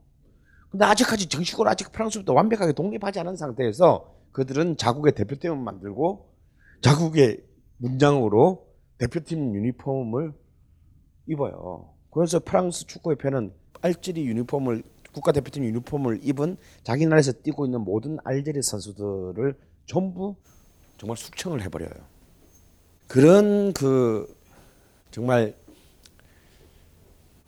[0.73, 6.33] 근데 아직까지 정식으로 아직 프랑스부터 완벽하게 독립하지 않은 상태에서 그들은 자국의 대표팀을 만들고
[6.81, 7.43] 자국의
[7.77, 8.65] 문장으로
[8.97, 10.33] 대표팀 유니폼을
[11.27, 11.93] 입어요.
[12.09, 14.81] 그래서 프랑스 축구협회는 알제리 유니폼을
[15.13, 19.55] 국가대표팀 유니폼을 입은 자기 나라에서 뛰고 있는 모든 알제리 선수들을
[19.85, 20.35] 전부
[20.97, 21.91] 정말 숙청을 해버려요.
[23.07, 24.25] 그런 그
[25.11, 25.53] 정말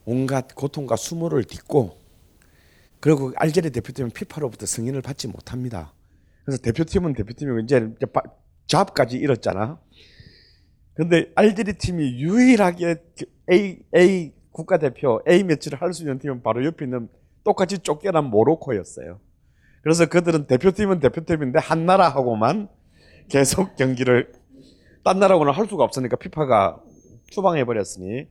[0.06, 2.05] 온갖 고통과 수모를 딛고
[3.06, 5.94] 그리고 알제리 대표팀은 피파로부터 승인을 받지 못합니다.
[6.44, 7.88] 그래서 대표팀은 대표팀이고 이제
[8.66, 9.80] 잡까지 잃었잖아.
[10.96, 16.66] 근데 알제리 팀이 유일하게 그 A A 국가대표 A 매치를 할 수 있는 팀은 바로
[16.66, 17.08] 옆에 있는
[17.44, 19.20] 똑같이 쫓겨난 모로코였어요.
[19.84, 22.70] 그래서 그들은 대표팀은 대표팀인데 한 나라하고만
[23.30, 24.34] 계속 경기를
[25.04, 26.82] 딴 나라하고는 할 수가 없으니까 피파가
[27.30, 28.26] 추방해 버렸으니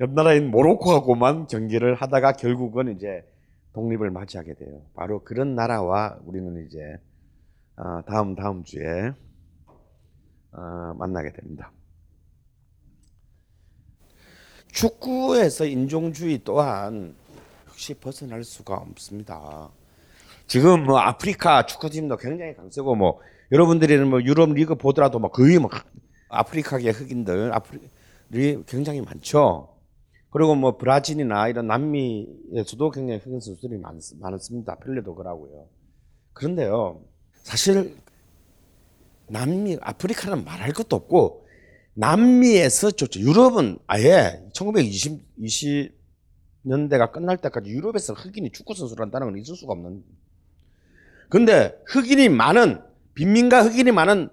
[0.00, 3.22] 옆 나라인 모로코하고만 경기를 하다가 결국은 이제
[3.76, 4.80] 독립을 맞이하게 돼요.
[4.94, 6.78] 바로 그런 나라와 우리는 이제
[7.76, 9.12] 어, 다음 다음 주에
[10.52, 11.70] 어, 만나게 됩니다.
[14.72, 17.14] 축구에서 인종주의 또한
[17.68, 19.68] 역시 벗어날 수가 없습니다.
[20.46, 23.20] 지금 뭐 아프리카 축구팀도 굉장히 강세고 뭐
[23.52, 25.68] 여러분들이는 뭐 유럽 리그 보더라도 뭐 거의 뭐
[26.30, 29.75] 아프리카계 흑인들 아프리 굉장히 많죠.
[30.36, 34.76] 그리고 뭐 브라질이나 이런 남미에서도 굉장히 흑인 선수들이 많, 많습니다.
[34.80, 35.66] 펠레도 그러고요.
[36.34, 37.02] 그런데요,
[37.36, 37.96] 사실
[39.30, 41.46] 남미 아프리카는 말할 것도 없고
[41.94, 43.18] 남미에서 좋죠.
[43.18, 50.04] 유럽은 아예 1920 20년대가 끝날 때까지 유럽에서 흑인이 축구 선수를 한다는 건 있을 수가 없는.
[51.30, 52.82] 근데 흑인이 많은
[53.14, 54.28] 빈민가 흑인이 많은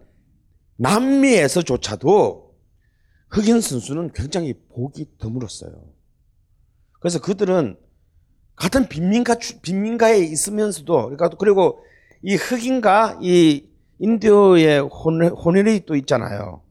[0.75, 2.57] 남미에서조차도
[3.29, 5.92] 흑인 선수는 굉장히 보기 드물었어요.
[7.03, 7.75] 그래서 그들은
[8.55, 11.83] 같은 빈민가 추- 빈민가에 있으면서도 그러니까 그리고
[12.21, 13.67] 이 흑인과 이
[13.99, 16.61] 인디오의 혼, 혼혈이 또 있잖아요.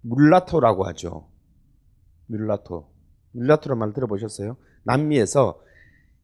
[0.00, 1.28] 물라토라고 하죠.
[2.28, 2.88] 물라토.
[3.32, 4.56] 물라토란 말 들어보셨어요?
[4.84, 5.60] 남미에서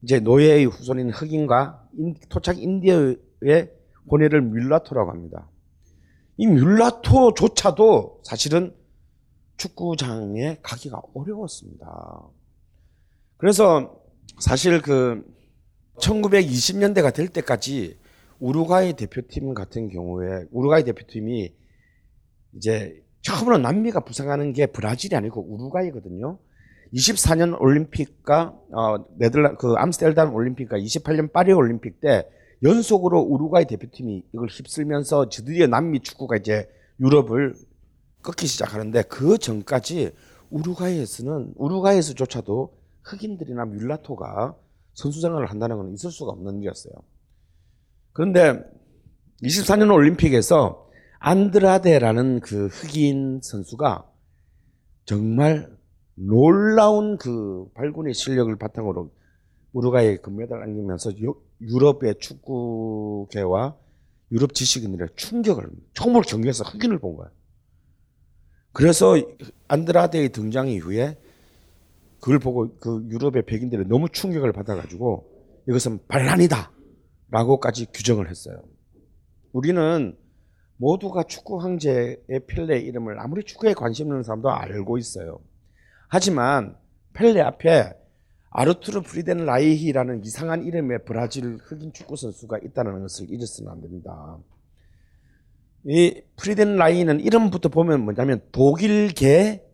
[0.03, 3.71] 이제 노예의 후손인 흑인과 인- 토착 인디오의
[4.11, 5.47] 혼혈을 뮬라토라고 합니다.
[6.39, 8.75] 이 뮬라토조차도 사실은
[9.59, 12.23] 축구장에 가기가 어려웠습니다.
[13.39, 14.03] 그래서
[14.39, 15.25] 사실 그
[16.01, 17.97] 1920년대가 될 때까지
[18.41, 21.55] 우루과이 대표팀 같은 경우에 우루과이 대표팀이
[22.57, 26.39] 이제 처음으로 남미가 부상하는 게 브라질이 아니고 우루과이거든요.
[26.95, 32.27] 24년 올림픽과 어 네덜란 그 암스테르담 올림픽과 28년 파리 올림픽 때
[32.63, 36.69] 연속으로 우루과이 대표팀이 이걸 휩쓸면서 드디어 남미 축구가 이제
[37.01, 37.55] 유럽을
[38.23, 40.13] 꺾기 시작하는데 그 전까지
[40.51, 42.78] 우루과이에서는 우루과이에서조차도
[43.09, 44.57] 흑인들이나 뮬라토가
[44.95, 46.93] 선수 생활을 한다는 건 있을 수가 없는 일이었어요.
[48.13, 48.61] 그런데
[49.43, 50.89] 24년 올림픽에서
[51.21, 54.11] 안드라데라는 그 흑인 선수가
[55.05, 55.71] 정말
[56.15, 59.11] 놀라운 그 발군의 실력을 바탕으로
[59.73, 63.77] 우루과이에 금메달을 안기면서 유- 유럽의 축구계와
[64.33, 67.31] 유럽 지식인들의 충격을 처음으로 경기에서 흑인을 본 거야.
[68.73, 69.17] 그래서
[69.69, 71.19] 안드라데의 등장 이후에
[72.21, 75.29] 그걸 보고 그 유럽의 백인들이 너무 충격을 받아가지고
[75.69, 76.73] 이것은 반란이다
[77.31, 78.63] 라고까지 규정을 했어요.
[79.53, 80.17] 우리는
[80.77, 85.41] 모두가 축구 황제의 펠레 이름을 아무리 축구에 관심 있는 사람도 알고 있어요.
[86.09, 86.77] 하지만
[87.13, 87.93] 펠레 앞에
[88.51, 94.39] 아르투르 프리덴 라이히라는 이상한 이름의 브라질 흑인 축구 선수가 있다는 것을 잊어서는 안 됩니다.
[95.85, 99.65] 이 프리덴 라이히는 이름부터 보면 뭐냐면 독일계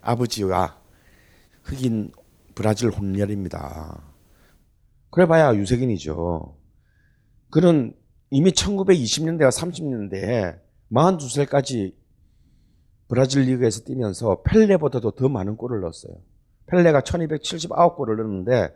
[0.00, 0.81] 아버지와
[1.62, 2.12] 흑인
[2.54, 4.02] 브라질 혼혈입니다.
[5.10, 6.56] 그래봐야 유색인이죠.
[7.50, 7.94] 그는
[8.30, 10.58] 이미 1920년대와 30년대에
[10.90, 11.94] 42살까지
[13.08, 16.14] 브라질 리그에서 뛰면서 펠레보다도 더 많은 골을 넣었어요.
[16.66, 18.74] 펠레가 1279골을 넣었는데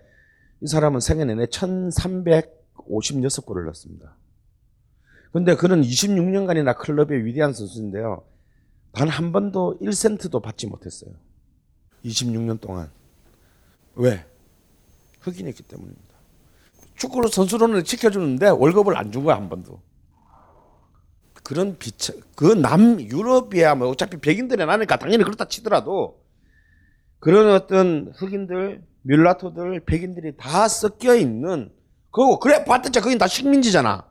[0.61, 4.17] 이 사람은 생애 내내 1356골을 넣었습니다.
[5.33, 8.25] 근데 그는 26년간이나 클럽의 위대한 선수인데요.
[8.93, 11.13] 단 한 번도 1센트도 받지 못했어요.
[12.07, 12.91] 26년 동안.
[13.95, 14.25] 왜?
[15.21, 16.03] 흑인이기 때문입니다.
[16.97, 19.81] 축구로 선수로는 지켜주는데 월급을 안 준 거야, 한 번도.
[21.43, 26.21] 그런 비차, 그 남, 유럽이야, 뭐 어차피 백인들이 나니까 당연히 그렇다 치더라도
[27.21, 31.73] 그런 어떤 흑인들, 뮬라토들, 백인들이 다 섞여 있는,
[32.11, 34.05] 그거, 그래, 봤더니 거긴 다 식민지잖아.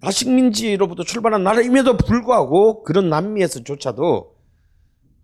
[0.00, 4.36] 다 식민지로부터 출발한 나라임에도 불구하고 그런 남미에서조차도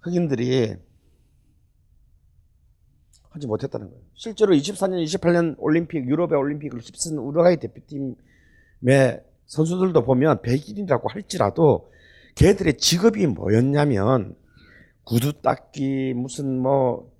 [0.02, 0.76] 흑인들이
[3.36, 4.02] 하지 못했다는 거예요.
[4.14, 8.16] 실제로 24년, 28년 올림픽, 유럽의 올림픽을 휩쓴 우루과이 대표팀의
[9.46, 11.92] 선수들도 보면 백인이라고 할지라도
[12.34, 14.34] 걔들의 직업이 뭐였냐면
[15.04, 17.12] 구두 닦기, 무슨 뭐,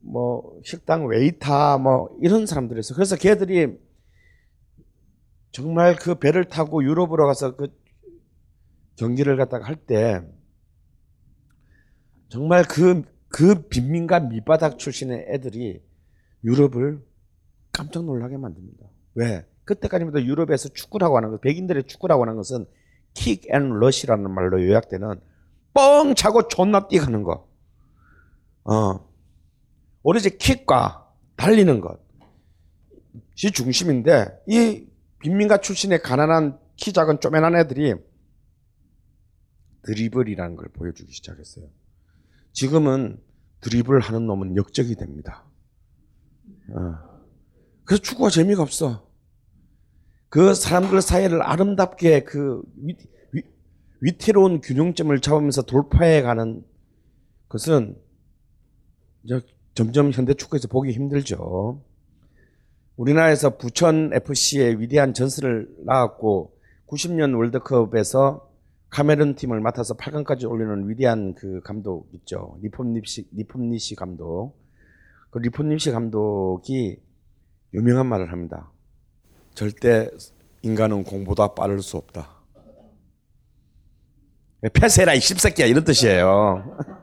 [0.00, 2.94] 뭐, 식당 웨이터, 뭐, 이런 사람들이었어.
[2.94, 3.76] 그래서 걔들이
[5.50, 7.68] 정말 그 배를 타고 유럽으로 가서 그
[8.96, 10.22] 경기를 갖다가 할 때
[12.28, 15.82] 정말 그, 그 빈민가 밑바닥 출신의 애들이
[16.44, 17.02] 유럽을
[17.72, 18.86] 깜짝 놀라게 만듭니다.
[19.14, 19.46] 왜?
[19.64, 22.66] 그때까지만 해도 유럽에서 축구라고 하는 것, 백인들의 축구라고 하는 것은
[23.14, 25.20] kick and rush라는 말로 요약되는
[25.74, 27.48] 뻥 차고 존나 뛰가는 거.
[28.64, 29.10] 어.
[30.02, 32.00] 오로지 킥과 달리는 것.
[33.44, 34.86] 이 중심인데 이
[35.20, 37.94] 빈민가 출신의 가난한 키 작은 쪼매난 애들이
[39.84, 41.66] 드리블이라는 걸 보여주기 시작했어요.
[42.52, 43.18] 지금은
[43.60, 45.44] 드리블 하는 놈은 역적이 됩니다.
[46.70, 47.12] 어.
[47.84, 49.08] 그래서 축구가 재미가 없어.
[50.28, 52.96] 그 사람들 사이를 아름답게 그 위,
[53.32, 53.42] 위,
[54.00, 56.64] 위태로운 균형점을 잡으면서 돌파해 가는
[57.48, 57.96] 것은
[59.24, 59.40] 이제
[59.74, 61.82] 점점 현대 축구에서 보기 힘들죠.
[62.96, 66.56] 우리나라에서 부천 FC의 위대한 전설을 낳았고
[66.88, 68.51] 90년 월드컵에서
[68.92, 72.58] 카메룬 팀을 맡아서 8강까지 올리는 위대한 그 감독 있죠.
[72.60, 74.52] 니폼니시 니폼니시 감독.
[75.30, 77.00] 그 니폼니시 감독이
[77.72, 78.70] 유명한 말을 합니다.
[79.54, 80.10] 절대
[80.60, 82.42] 인간은 공보다 빠를 수 없다.
[84.74, 86.76] 패스해라 이 씹새끼야 이런 뜻이에요.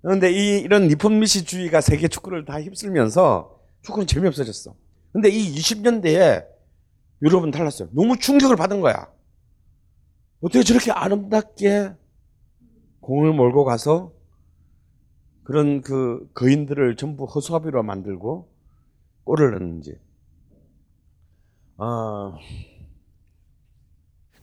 [0.00, 4.74] 그런데 이, 이런 니폼니시주의가 세계 축구를 다 휩쓸면서 축구는 재미없어졌어.
[5.12, 6.57] 근데 이 20년대에
[7.22, 7.88] 유럽은 달랐어요.
[7.92, 9.12] 너무 충격을 받은 거야.
[10.40, 11.94] 어떻게 저렇게 아름답게
[13.00, 14.12] 공을 몰고 가서
[15.42, 18.52] 그런 그 거인들을 전부 허수아비로 만들고
[19.24, 19.98] 골을 넣는지.
[21.78, 22.36] 아,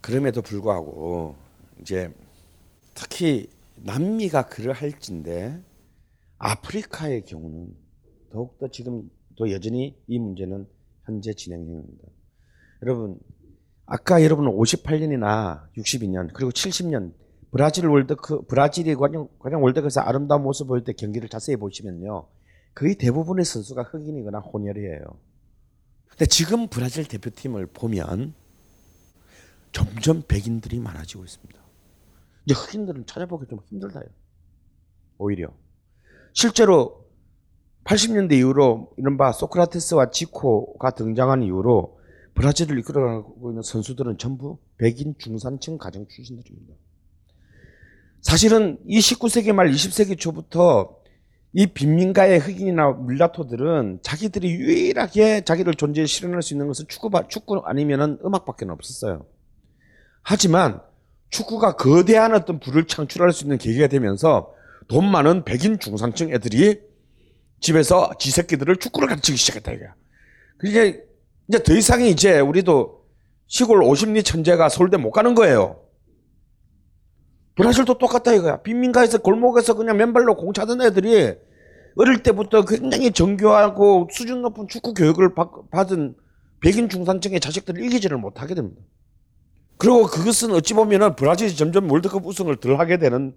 [0.00, 1.36] 그럼에도 불구하고
[1.80, 2.12] 이제
[2.94, 5.62] 특히 남미가 그러할진데
[6.38, 7.74] 아프리카의 경우는
[8.30, 10.66] 더욱더 지금 또 여전히 이 문제는
[11.04, 12.15] 현재 진행 중입니다.
[12.82, 13.18] 여러분
[13.86, 17.12] 아까 여러분은 58년이나 62년 그리고 70년
[17.50, 22.26] 브라질 월드컵 브라질이 과연, 과연 월드컵에서 아름다운 모습 보일 때 경기를 자세히 보시면요
[22.74, 25.00] 거의 대부분의 선수가 흑인이거나 혼혈이에요.
[26.08, 28.34] 근데 지금 브라질 대표팀을 보면
[29.72, 31.58] 점점 백인들이 많아지고 있습니다.
[32.44, 34.04] 이제 흑인들은 찾아보기 좀 힘들다요.
[35.18, 35.48] 오히려
[36.32, 37.06] 실제로
[37.84, 41.95] 80년대 이후로 이른바 소크라테스와 지코가 등장한 이후로
[42.36, 46.74] 브라질을 이끌어가고 있는 선수들은 전부 백인 중산층 가정 출신들입니다.
[48.20, 50.96] 사실은 이 19세기 말 20세기 초부터
[51.52, 58.18] 이 빈민가의 흑인이나 물라토들은 자기들이 유일하게 자기를 존재에 실현할 수 있는 것은 축구, 축구 아니면
[58.22, 59.24] 음악밖에 없었어요.
[60.22, 60.80] 하지만
[61.30, 64.52] 축구가 거대한 어떤 부를 창출할 수 있는 계기가 되면서
[64.88, 66.80] 돈 많은 백인 중산층 애들이
[67.60, 69.94] 집에서 지 새끼들을 축구를 가르치기 시작했다 이거야.
[70.58, 71.02] 그게
[71.48, 73.04] 이제 더 이상 이제 우리도
[73.46, 75.80] 시골 50리 천재가 서울대 못 가는 거예요.
[77.54, 78.62] 브라질도 똑같다 이거야.
[78.62, 81.34] 빈민가에서 골목에서 그냥 맨발로 공 차던 애들이
[81.96, 85.34] 어릴 때부터 굉장히 정교하고 수준 높은 축구 교육을
[85.70, 86.14] 받은
[86.60, 88.82] 백인 중산층의 자식들을 이기지를 못하게 됩니다.
[89.78, 93.34] 그리고 그것은 어찌 보면은 브라질이 점점 월드컵 우승을 덜 하게 되는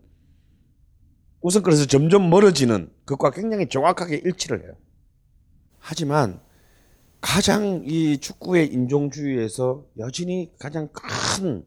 [1.42, 4.74] 우승권에서 점점 멀어지는 그것과 굉장히 정확하게 일치를 해요.
[5.80, 6.42] 하지만
[7.22, 11.66] 가장 이 축구의 인종주의에서 여전히 가장 큰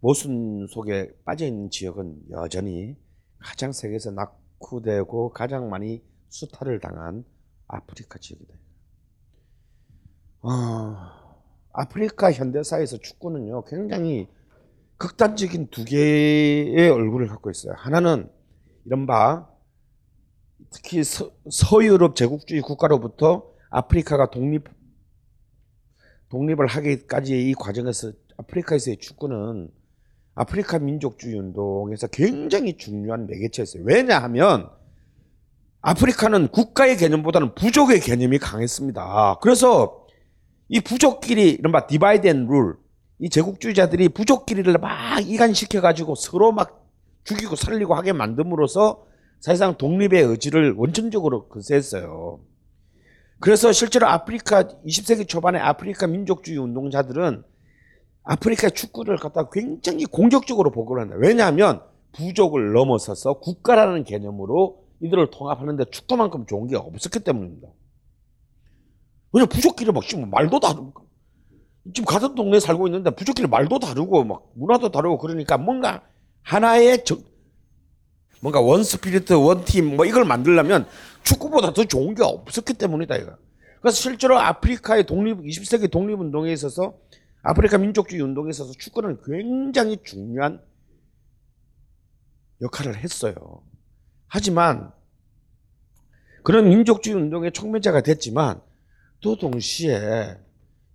[0.00, 2.96] 모순 속에 빠져 있는 지역은 여전히
[3.38, 7.24] 가장 세계에서 낙후되고 가장 많이 수탈을 당한
[7.66, 8.54] 아프리카 지역이다.
[10.42, 10.96] 어,
[11.72, 14.28] 아프리카 현대사에서 축구는요 굉장히
[14.96, 17.74] 극단적인 두 개의 얼굴을 갖고 있어요.
[17.76, 18.30] 하나는
[18.84, 19.48] 이른바
[20.70, 24.64] 특히 서, 서유럽 제국주의 국가로부터 아프리카가 독립
[26.34, 29.70] 독립을 하기까지의 이 과정에서 아프리카에서의 축구는
[30.34, 33.84] 아프리카 민족주의 운동에서 굉장히 중요한 매개체였어요.
[33.86, 34.68] 왜냐하면
[35.80, 39.38] 아프리카는 국가의 개념보다는 부족의 개념이 강했습니다.
[39.40, 40.06] 그래서
[40.68, 42.76] 이 부족끼리 이른바 divide and rule,
[43.20, 46.90] 이 제국주의자들이 부족끼리를 막 이간시켜 가지고 서로 막
[47.22, 49.02] 죽이고 살리고 하게 만듦으로써
[49.40, 52.40] 사실상 독립의 의지를 원천적으로 거세했어요.
[53.40, 57.42] 그래서 실제로 아프리카 20세기 초반에 아프리카 민족주의 운동자들은
[58.22, 61.16] 아프리카 축구를 갖다 굉장히 공격적으로 보급을 한다.
[61.18, 61.82] 왜냐하면
[62.12, 67.68] 부족을 넘어서서 국가라는 개념으로 이들을 통합하는데 축구만큼 좋은 게 없었기 때문입니다.
[69.32, 71.04] 왜냐 부족끼리 막 지금 말도 다르고
[71.92, 76.02] 지금 같은 동네에 살고 있는데 부족끼리 말도 다르고 막 문화도 다르고 그러니까 뭔가
[76.42, 77.18] 하나의 저,
[78.44, 80.86] 뭔가 one spirit, one team, 뭐 이걸 만들려면
[81.22, 83.38] 축구보다 더 좋은 게 없었기 때문이다, 이거.
[83.80, 86.92] 그래서 실제로 아프리카의 독립, 20세기 독립운동에 있어서
[87.42, 90.60] 아프리카 민족주의 운동에 있어서 축구는 굉장히 중요한
[92.60, 93.34] 역할을 했어요.
[94.26, 94.92] 하지만
[96.42, 98.60] 그런 민족주의 운동의 촉매자가 됐지만
[99.22, 100.36] 또 동시에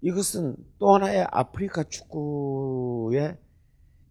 [0.01, 3.37] 이것은 또 하나의 아프리카 축구의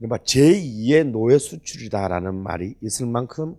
[0.01, 3.57] 이른바 제2의 노예 수출이다라는 말이 있을 만큼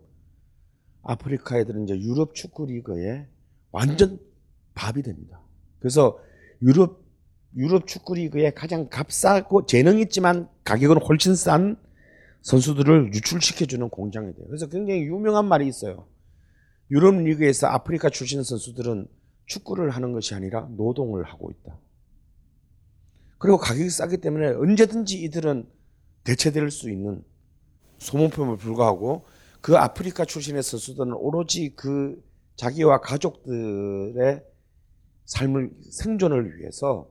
[1.04, 3.28] 아프리카 애들은 이제 유럽 축구 리그에
[3.72, 4.20] 완전
[4.74, 5.42] 밥이 됩니다.
[5.80, 6.20] 그래서
[6.62, 7.04] 유럽
[7.56, 11.78] 유럽 축구 리그에 가장 값싸고 재능 있지만 가격은 훨씬 싼
[12.42, 14.46] 선수들을 유출시켜주는 공장이 돼요.
[14.48, 16.08] 그래서 굉장히 유명한 말이 있어요.
[16.92, 19.08] 유럽 리그에서 아프리카 출신 선수들은
[19.46, 21.78] 축구를 하는 것이 아니라 노동을 하고 있다.
[23.40, 25.68] 그리고 가격이 싸기 때문에 언제든지 이들은
[26.24, 27.24] 대체될 수 있는
[28.00, 29.26] 소모품을 불구하고
[29.62, 32.22] 그 아프리카 출신의 선수들은 오로지 그
[32.56, 34.44] 자기와 가족들의
[35.26, 37.10] 삶을 생존을 위해서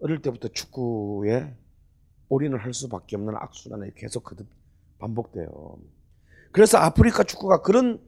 [0.00, 1.54] 어릴 때부터 축구에
[2.28, 4.46] 올인을 할 수밖에 없는 악순환이 계속 거듭
[4.98, 5.78] 반복돼요.
[6.52, 8.00] 그래서 아프리카 축구가 그런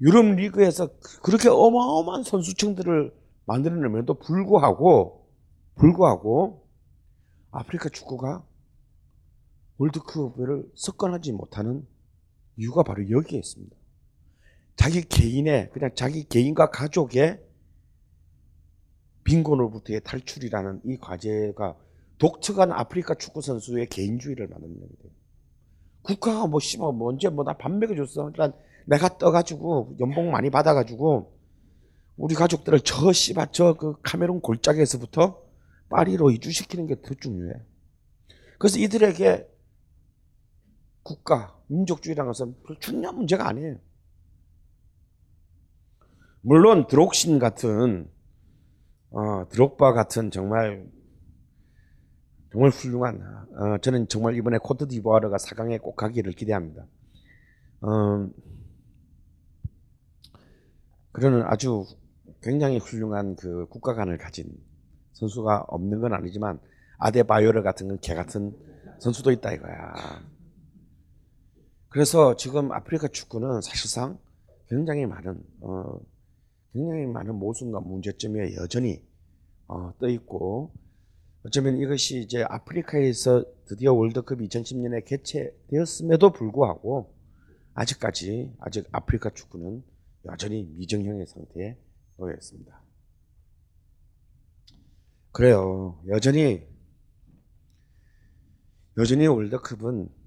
[0.00, 0.88] 유럽 리그에서
[1.22, 3.14] 그렇게 어마어마한 선수층들을
[3.46, 5.28] 만들어내면도 불구하고
[5.76, 6.66] 불구하고
[7.50, 8.44] 아프리카 축구가
[9.78, 11.86] 월드컵을 석권하지 못하는
[12.56, 13.76] 이유가 바로 여기에 있습니다.
[14.76, 17.40] 자기 개인의 그냥 자기 개인과 가족의
[19.24, 21.76] 빈곤으로부터의 탈출이라는 이 과제가
[22.18, 25.04] 독특한 아프리카 축구 선수의 개인주의를 만드는 겁니다.
[26.02, 28.28] 국가가 뭐 씨발 뭐 언제 뭐나 밥 먹여줬어.
[28.28, 28.52] 일단
[28.86, 31.32] 내가 떠가지고 연봉 많이 받아가지고
[32.16, 35.42] 우리 가족들을 저 씨발 저그 카메룬 골짜기에서부터
[35.88, 37.54] 파리로 이주시키는 게 더 중요해.
[38.58, 39.48] 그래서 이들에게
[41.04, 43.76] 국가 민족주의라는 것은 별 중요한 문제가 아니에요.
[46.40, 48.10] 물론 드록신 같은
[49.10, 50.90] 어, 드록바 같은 정말
[52.50, 53.20] 정말 훌륭한
[53.56, 56.86] 어, 저는 정말 이번에 코트디부아르가 4강에 꼭 가기를 기대합니다.
[57.82, 58.30] 어,
[61.12, 61.84] 그러는 아주
[62.42, 64.50] 굉장히 훌륭한 그 국가관을 가진
[65.12, 66.58] 선수가 없는 건 아니지만
[66.98, 68.52] 아데바요르 같은 개 같은
[68.98, 70.33] 선수도 있다 이거야.
[71.94, 74.18] 그래서 지금 아프리카 축구는 사실상
[74.68, 76.00] 굉장히 많은 어,
[76.72, 79.00] 굉장히 많은 모순과 문제점이 여전히
[79.68, 80.74] 어, 떠 있고
[81.44, 87.14] 어쩌면 이것이 이제 아프리카에서 드디어 월드컵이 2010년에 개최되었음에도 불구하고
[87.74, 89.84] 아직까지 아직 아프리카 축구는
[90.24, 91.78] 여전히 미정형의 상태에
[92.16, 92.82] 놓여 있습니다.
[95.30, 96.02] 그래요.
[96.08, 96.66] 여전히
[98.98, 100.23] 여전히 월드컵은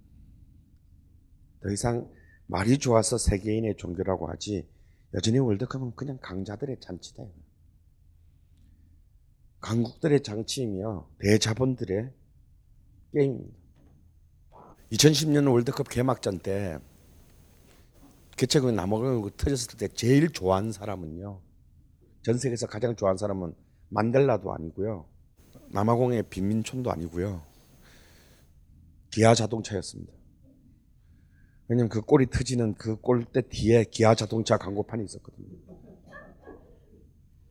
[1.62, 2.10] 더 이상
[2.46, 4.68] 말이 좋아서 세계인의 종교라고 하지
[5.14, 7.24] 여전히 월드컵은 그냥 강자들의 잔치다.
[9.60, 12.14] 강국들의 장치이며 대자본들의
[13.14, 13.58] 게임입니다.
[14.92, 16.80] 2010년 월드컵 개막전 때
[18.38, 21.42] 개최국이 남아가고 터졌을 때 제일 좋아하는 사람은요.
[22.22, 23.54] 전 세계에서 가장 좋아하는 사람은
[23.90, 25.06] 만델라도 아니고요.
[25.72, 27.44] 남아공의 빈민촌도 아니고요.
[29.12, 30.17] 기아 자동차였습니다.
[31.68, 35.48] 왜냐면 그 골이 터지는 그 골대 뒤에 기아 자동차 광고판이 있었거든요.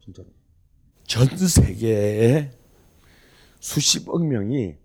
[0.03, 0.29] 진짜로.
[1.05, 2.51] 전 세계에
[3.61, 4.77] 수십억 명이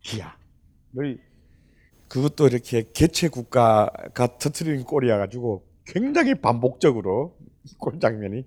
[0.00, 1.20] 기아를
[2.08, 8.46] 그것도 이렇게 개최 국가가 터트리는 골이어 가지고 굉장히 반복적으로 이골 장면이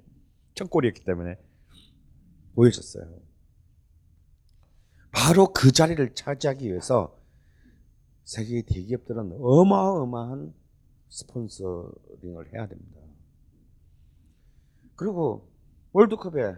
[0.53, 1.37] 첫 골이었기 때문에
[2.55, 3.03] 보여졌어요.
[5.11, 7.18] 바로 그 자리를 차지하기 위해서
[8.29, 10.53] 세계 대기업들은 어마어마한
[11.09, 13.01] 스폰서링을 해야 됩니다.
[14.95, 15.49] 그리고
[15.93, 16.55] 월드컵에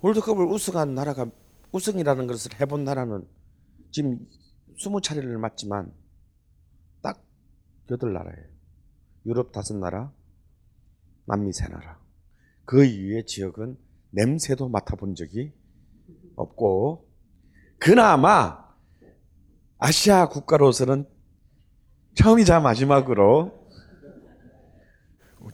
[0.00, 1.30] 월드컵을 우승한 나라가
[1.70, 3.28] 우승이라는 것을 해본 나라는
[3.92, 4.26] 지금
[4.76, 5.92] 20차례를 맞지만
[7.00, 7.22] 딱
[7.92, 8.48] 여덟 나라예요.
[9.24, 10.12] 유럽 다섯 나라,
[11.26, 12.00] 남미 세 나라.
[12.64, 13.78] 그 이후의 지역은
[14.10, 15.52] 냄새도 맡아본 적이
[16.34, 17.08] 없고
[17.78, 18.65] 그나마
[19.78, 21.06] 아시아 국가로서는
[22.14, 23.52] 처음이자 마지막으로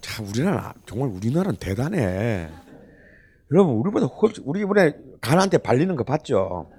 [0.00, 2.48] 자 우리나라 정말 우리나라는 대단해.
[3.50, 6.70] 여러분 우리보다 훨씬 우리 이번에 가나한테 발리는 거 봤죠?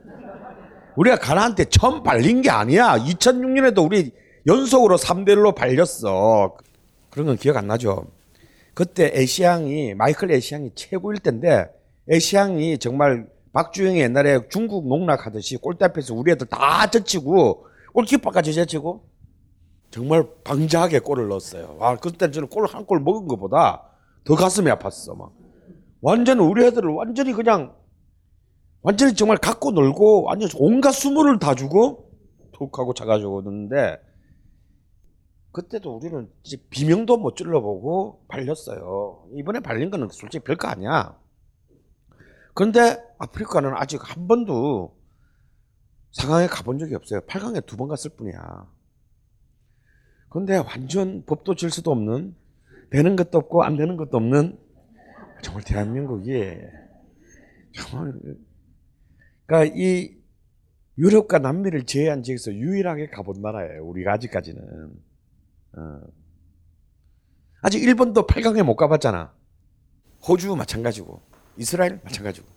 [0.95, 2.97] 우리가 가나한테 처음 발린 게 아니야.
[2.97, 4.11] 2006년에도 우리
[4.47, 6.55] 연속으로 3대1로 발렸어.
[7.09, 8.07] 그런 건 기억 안 나죠?
[8.73, 11.67] 그때 애시앙이 마이클 애시앙이 최고일 때인데
[12.11, 19.05] 애시앙이 정말 박주영이 옛날에 중국 농락하듯이 골대 앞에서 우리 애들 다 젖히고 골키퍼까지 젖히고
[19.91, 21.75] 정말 방자하게 골을 넣었어요.
[21.77, 23.83] 와 그때 저는 골 한 골 먹은 것보다
[24.25, 25.15] 더 가슴이 아팠어.
[25.17, 25.31] 막
[26.01, 27.75] 완전 우리 애들을 완전히 그냥
[28.81, 32.09] 완전히 정말 갖고 놀고 완전 온갖 수모를 다 주고
[32.53, 33.97] 툭 하고 차가지고 넣는데
[35.51, 39.25] 그때도 우리는 이제 비명도 못 질러보고 발렸어요.
[39.35, 41.15] 이번에 발린 거는 솔직히 별거 아니야.
[42.53, 44.95] 그런데 아프리카는 아직 한 번도
[46.15, 47.21] 4강에 가본 적이 없어요.
[47.21, 48.71] 8강에 두 번 갔을 뿐이야.
[50.29, 52.35] 그런데 완전 법도 질서도 없는
[52.91, 54.59] 되는 것도 없고 안 되는 것도 없는
[55.41, 56.31] 정말 대한민국이
[57.75, 58.13] 정말
[59.45, 60.15] 그러니까 이
[60.97, 63.83] 유럽과 남미를 제외한 지역에서 유일하게 가본 나라예요.
[63.85, 64.61] 우리가 아직까지는.
[65.77, 66.01] 어.
[67.63, 69.33] 아직 일본도 8강에 못 가봤잖아.
[70.27, 71.21] 호주 마찬가지고
[71.57, 72.47] 이스라엘 마찬가지고.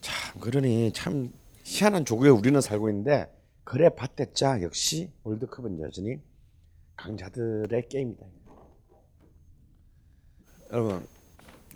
[0.00, 1.32] 참 그러니 참
[1.64, 3.32] 희한한 조국에 우리는 살고 있는데
[3.64, 6.20] 그래 봤댔자 역시 월드컵은 여전히
[6.96, 8.26] 강자들의 게임이다.
[10.72, 11.06] 여러분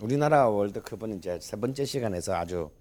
[0.01, 2.71] 우리나라 월드컵은 이제 세 번째 시간에서 아주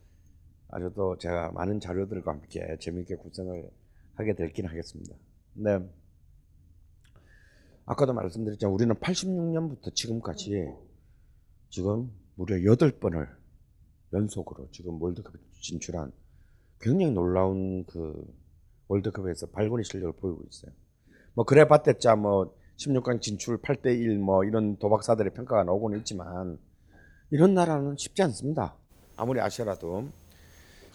[0.68, 3.68] 아주 또 제가 많은 자료들과 함께 재미있게 구성을
[4.14, 5.16] 하게 될긴 하겠습니다.
[5.54, 5.92] 근데
[7.86, 10.68] 아까도 말씀드렸지만 우리는 86년부터 지금까지
[11.70, 13.39] 지금 무려 8번을
[14.12, 16.12] 연속으로 지금 월드컵에 진출한
[16.80, 18.14] 굉장히 놀라운 그
[18.88, 20.72] 월드컵에서 발군의 실력을 보이고 있어요.
[21.34, 26.58] 뭐 그래 봤댔자 뭐 16강 진출 8대 1 뭐 이런 도박사들의 평가가 나오고는 있지만
[27.30, 28.74] 이런 나라는 쉽지 않습니다.
[29.16, 30.08] 아무리 아시아라도.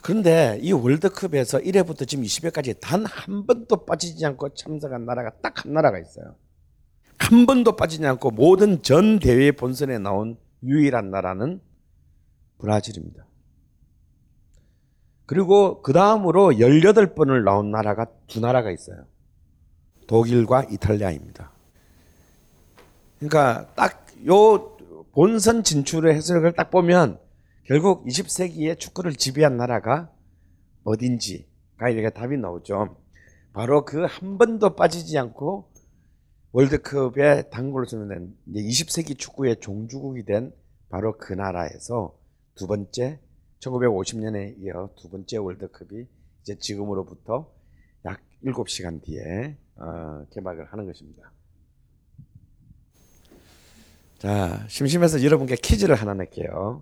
[0.02, 5.74] 그런데 이 월드컵에서 1회부터 지금 20회까지 단 한 번도 빠지지 않고 참석한 나라가 딱 한
[5.74, 6.36] 나라가 있어요.
[7.18, 11.62] 한 번도 빠지지 않고 모든 전 대회 본선에 나온 유일한 나라는
[12.60, 13.26] 브라질입니다.
[15.26, 19.06] 그리고 그 다음으로 18번을 나온 나라가 두 나라가 있어요.
[20.08, 21.52] 독일과 이탈리아입니다.
[23.20, 24.76] 그러니까 딱 요
[25.12, 27.20] 본선 진출의 해석을 딱 보면
[27.64, 30.12] 결국 20세기의 축구를 지배한 나라가
[30.84, 32.98] 어딘지가 이렇게 답이 나오죠.
[33.54, 35.72] 바로 그 한 번도 빠지지 않고
[36.52, 40.54] 월드컵에 단골을 쓰는 20세기 축구의 종주국이 된
[40.90, 42.16] 바로 그 나라에서
[42.56, 43.20] 두 번째
[43.60, 46.08] 1950년에 이어 두 번째 월드컵이
[46.42, 47.52] 이제 지금으로부터
[48.06, 51.32] 약 7시간 뒤에 어, 개막을 하는 것입니다.
[54.18, 56.82] 자, 심심해서 여러분께 퀴즈를 하나 낼게요.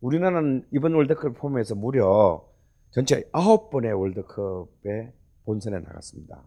[0.00, 2.44] 우리나라는 이번 월드컵을 포함해서 무려
[2.90, 5.12] 전체 9번의 월드컵에
[5.44, 6.42] 본선에 나갔습니다.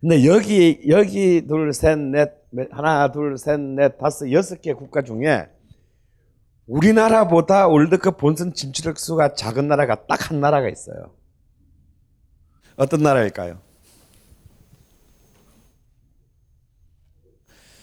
[0.00, 2.32] 근데 여기 여기 둘, 셋, 넷,
[2.70, 5.48] 하나, 둘, 셋, 넷, 다섯, 여섯 개 국가 중에
[6.66, 11.14] 우리나라보다 월드컵 본선 진출력 수가 작은 나라가 딱 한 나라가 있어요.
[12.76, 13.60] 어떤 나라일까요?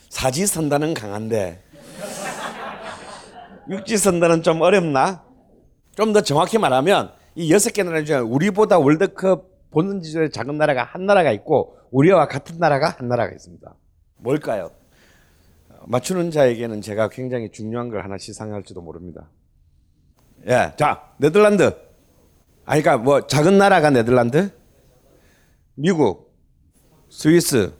[0.09, 1.61] 사지선다는 강한데
[3.69, 5.23] 육지선다는 좀 어렵나?
[5.95, 10.83] 좀 더 정확히 말하면 이 여섯 개 나라 중에 우리보다 월드컵 본선 진출의 작은 나라가
[10.83, 13.75] 한 나라가 있고 우리와 같은 나라가 한 나라가 있습니다.
[14.17, 14.71] 뭘까요?
[15.93, 19.27] 맞추는 자에게는 제가 굉장히 중요한 걸 하나 시상할지도 모릅니다.
[20.45, 21.63] 예, 자 네덜란드.
[22.65, 24.51] 아, 그러니까 뭐 작은 나라가 네덜란드,
[25.73, 26.31] 미국,
[27.09, 27.73] 스위스,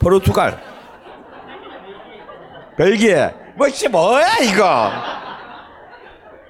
[0.00, 0.60] 포르투갈,
[2.76, 3.32] 벨기에.
[3.56, 4.64] 뭐씨 뭐야 이거?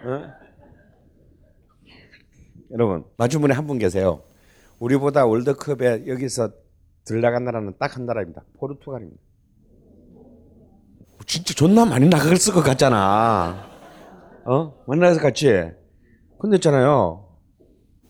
[0.07, 0.33] 어?
[2.73, 4.23] 여러분 마주문에 한 분 계세요.
[4.79, 6.51] 우리보다 월드컵에 여기서
[7.05, 8.43] 들나간 나라는 딱 한 나라입니다.
[8.59, 9.21] 포르투갈입니다.
[11.27, 13.67] 진짜 존나 많이 나갔을 것 같잖아.
[14.45, 14.75] 어?
[14.87, 15.71] 것 같지?
[16.39, 17.27] 근데 있잖아요.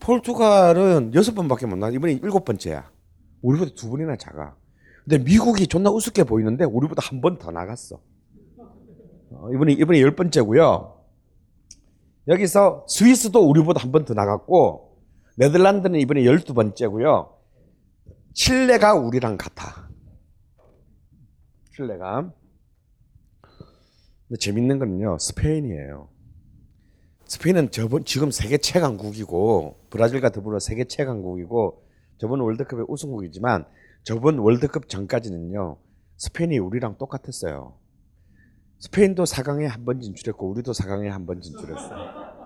[0.00, 1.88] 포르투갈은 여섯 번밖에 못 나.
[1.88, 2.90] 이번에 일곱 번째야.
[3.42, 4.54] 우리보다 두 번이나 작아.
[5.04, 8.00] 근데 미국이 존나 우습게 보이는데 우리보다 한 번 더 나갔어.
[9.30, 10.94] 어, 이번에 이번에 열 번째고요.
[12.28, 14.96] 여기서 스위스도 우리보다 한 번 더 나갔고
[15.36, 17.32] 네덜란드는 이번에 열두 번째고요.
[18.34, 19.88] 칠레가 우리랑 같아.
[21.74, 22.30] 칠레가.
[24.29, 26.09] 근데 재밌는 거는요, 스페인이에요.
[27.27, 31.83] 스페인은 저번 지금 세계 최강국이고 브라질과 더불어 세계 최강국이고
[32.18, 33.66] 저번 월드컵의 우승국이지만
[34.05, 35.77] 저번 월드컵 전까지는요
[36.18, 37.74] 스페인이 우리랑 똑같았어요.
[38.79, 42.37] 스페인도 4강에 한 번 진출했고 우리도 4강에 한 번 진출했어요.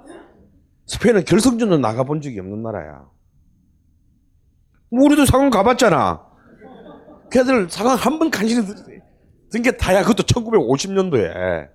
[0.86, 3.06] 스페인은 결승전도 나가본 적이 없는 나라야.
[4.90, 6.26] 뭐 우리도 4강 가봤잖아.
[7.30, 8.66] 걔들 4강 한 번 간신히
[9.50, 10.02] 든게 다야.
[10.02, 11.70] 그것도 1950년도에.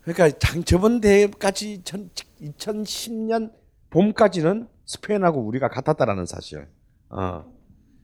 [0.00, 3.52] 그러니까 장 저번 대회까지 2010년
[3.90, 6.66] 봄까지는 스페인하고 우리가 같았다라는 사실.
[7.10, 7.44] 어.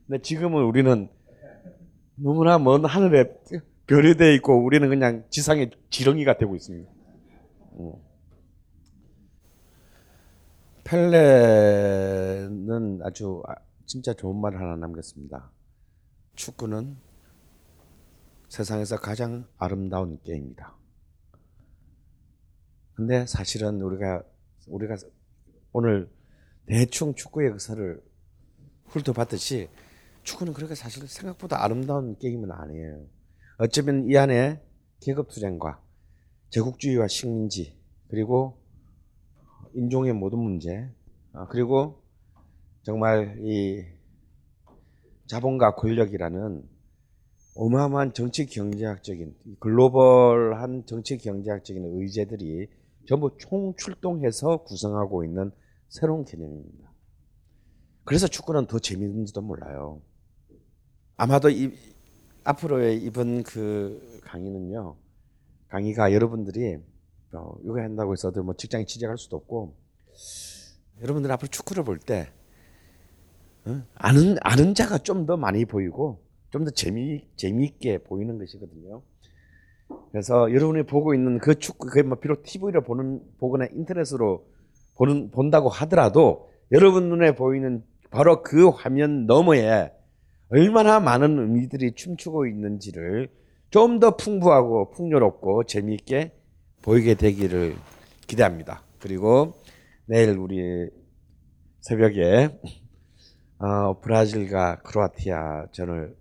[0.07, 1.09] 근데 지금은 우리는
[2.15, 3.35] 너무나 먼 하늘에
[3.87, 6.91] 별이 돼 있고 우리는 그냥 지상의 지렁이가 되고 있습니다.
[7.73, 8.01] 어.
[10.85, 13.55] 펠레는 아주 아,
[13.87, 15.51] 진짜 좋은 말을 하나 남겼습니다.
[16.37, 16.97] 축구는
[18.49, 20.75] 세상에서 가장 아름다운 게임이다.
[22.95, 24.23] 근데 사실은 우리가
[24.67, 24.97] 우리가
[25.73, 26.11] 오늘
[26.67, 28.03] 대충 축구의 역사를
[28.87, 29.69] 훑어봤듯이
[30.23, 33.07] 축구는 그렇게 사실 생각보다 아름다운 게임은 아니에요.
[33.59, 34.63] 어쩌면 이 안에
[35.01, 35.81] 계급 투쟁과
[36.51, 37.79] 제국주의와 식민지
[38.09, 38.61] 그리고
[39.75, 40.91] 인종의 모든 문제
[41.33, 42.03] 아, 그리고
[42.83, 43.85] 정말 이
[45.27, 46.78] 자본과 권력이라는
[47.59, 52.69] 어마어마한 정치 경제학적인 글로벌한 정치 경제학적인 의제들이
[53.09, 55.51] 전부 총출동해서 구성하고 있는
[55.89, 56.93] 새로운 개념입니다.
[58.05, 60.01] 그래서 축구는 더 재미있는지도 몰라요.
[61.17, 61.73] 아마도 이,
[62.45, 64.97] 앞으로의 이번 그 강의는요,
[65.67, 66.77] 강의가 여러분들이
[67.33, 69.77] 어, 이거 한다고 해서 뭐 직장에 취직할 수도 없고,
[71.03, 72.31] 여러분들 앞으로 축구를 볼 때,
[73.67, 73.83] 어?
[73.97, 79.03] 아는, 아는 자가 좀 더 많이 보이고, 좀 더 재미, 재미있게 보이는 것이거든요.
[80.13, 84.47] 그래서 여러분이 보고 있는 그 축구, 그뭐 비록 TV로 보는, 보거나 인터넷으로
[84.97, 89.93] 보는, 본다고 하더라도, 여러분 눈에 보이는 바로 그 화면 너머에
[90.51, 93.29] 얼마나 많은 의미들이 춤추고 있는지를
[93.71, 96.33] 좀 더 풍부하고 풍요롭고 재미있게
[96.83, 97.77] 보이게 되기를
[98.27, 98.83] 기대합니다.
[98.99, 99.53] 그리고
[100.07, 100.89] 내일 우리
[101.83, 102.49] 새벽에
[103.59, 106.17] 어, 브라질과 크로아티아전을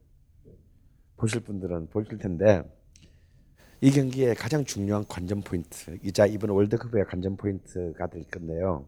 [1.18, 2.64] 보실 분들은 보실 텐데
[3.82, 8.88] 이 경기의 가장 중요한 관전 포인트 이자 이번 월드컵의 관전 포인트가 될 건데요.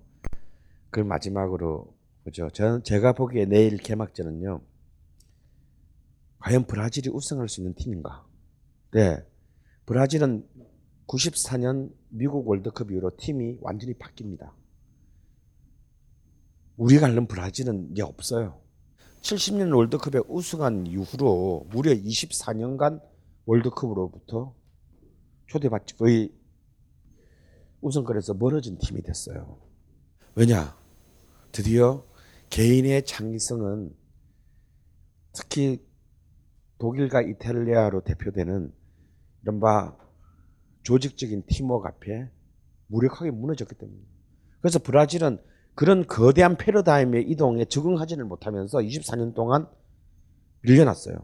[0.89, 2.49] 그걸 마지막으로 보죠.
[2.49, 4.61] 저는 제가 보기에 내일 개막전은요.
[6.39, 8.25] 과연 브라질이 우승할 수 있는 팀인가?
[8.91, 9.17] 네.
[9.85, 10.47] 브라질은
[11.07, 14.51] 94년 미국 월드컵 이후로 팀이 완전히 바뀝니다.
[16.77, 18.61] 우리가 알는 브라질은 이제 없어요.
[19.21, 23.01] 70년 월드컵에 우승한 이후로 무려 24년간
[23.45, 24.55] 월드컵으로부터
[25.47, 26.33] 초대받지 거의
[27.81, 29.59] 우승권에서 멀어진 팀이 됐어요.
[30.35, 30.77] 왜냐?
[31.51, 32.05] 드디어
[32.49, 33.95] 개인의 창의성은
[35.33, 35.85] 특히
[36.77, 38.73] 독일과 이탈리아로 대표되는
[39.43, 39.97] 이른바
[40.83, 42.29] 조직적인 팀워크 앞에
[42.87, 44.11] 무력하게 무너졌기 때문입니다.
[44.61, 45.39] 그래서 브라질은
[45.79, 49.65] 그런 거대한 패러다임의 이동에 적응하지를 못하면서 24년 동안
[50.63, 51.15] 밀려났어요.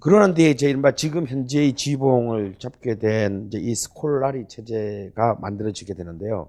[0.00, 6.48] 그러는데 이제 이른바 지금 현재의 지봉을 잡게 된 이 스콜라리 체제가 만들어지게 되는데요.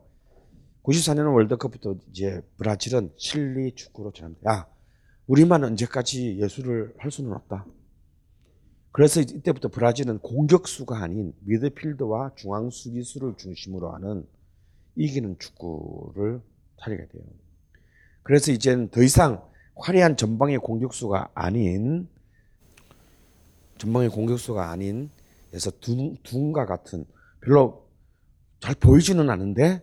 [0.82, 4.52] 94년 월드컵부터 이제 브라질은 실리 축구로 전합니다.
[4.52, 4.68] 야,
[5.28, 7.68] 우리만 언제까지 예술을 할 수는 없다.
[8.92, 14.26] 그래서 이때부터 브라질은 공격수가 아닌 미드필더와 중앙 수비수를 중심으로 하는
[14.98, 16.42] 이기는 축구를
[16.82, 17.24] 차리게 돼요.
[18.24, 19.42] 그래서 이제는 더 이상
[19.76, 22.10] 화려한 전방의 공격수가 아닌
[23.78, 25.10] 전방의 공격수가 아닌
[25.50, 25.72] 그래서
[26.24, 27.06] 둔과 같은
[27.42, 27.88] 별로
[28.60, 29.82] 잘 보이지는 않은데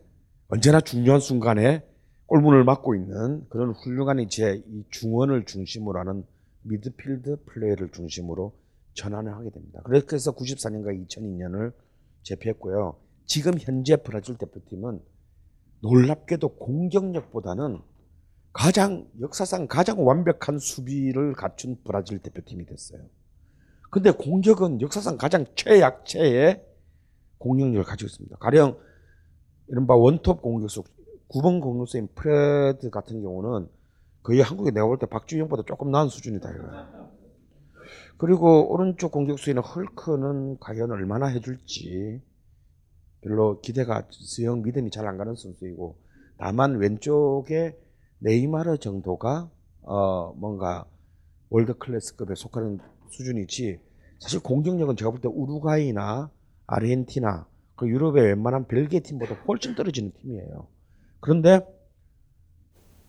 [0.49, 1.87] 언제나 중요한 순간에
[2.27, 6.25] 골문을 막고 있는 그런 훌륭한 이제 이 중원을 중심으로 하는
[6.63, 8.53] 미드필드 플레이를 중심으로
[8.95, 9.81] 전환을 하게 됩니다.
[9.85, 11.73] 그래서 94년과 2002년을
[12.23, 12.97] 제패했고요.
[13.27, 15.01] 지금 현재 브라질 대표팀은
[15.81, 17.81] 놀랍게도 공격력보다는
[18.53, 23.03] 가장 역사상 가장 완벽한 수비를 갖춘 브라질 대표팀이 됐어요.
[23.91, 26.65] 근데 공격은 역사상 가장 최약체의
[27.39, 28.37] 공격력을 가지고 있습니다.
[28.37, 28.79] 가령
[29.69, 30.83] 이른바 원톱 공격수
[31.29, 33.69] 9번 공격수인 프레드 같은 경우는
[34.23, 36.65] 거의 한국에 내가 볼 때 박주영보다 조금 나은 수준이다 이거.
[38.17, 42.23] 그리고 오른쪽 공격수인 헐크는 과연 얼마나 해줄지
[43.25, 45.97] 별로 기대가 수영 믿음이 잘 안 가는 선수이고
[46.39, 47.77] 다만 왼쪽에
[48.21, 49.51] 네이마르 정도가
[49.83, 50.85] 어 뭔가
[51.51, 52.79] world class급에 속하는
[53.11, 53.81] 수준이지
[54.21, 56.31] 사실 공격력은 제가 볼 때 우루과이나
[56.67, 57.47] 아르헨티나
[57.77, 60.67] 그 유럽의 웬만한 벨기에 팀보다 훨씬 떨어지는 팀이에요.
[61.21, 61.61] 그런데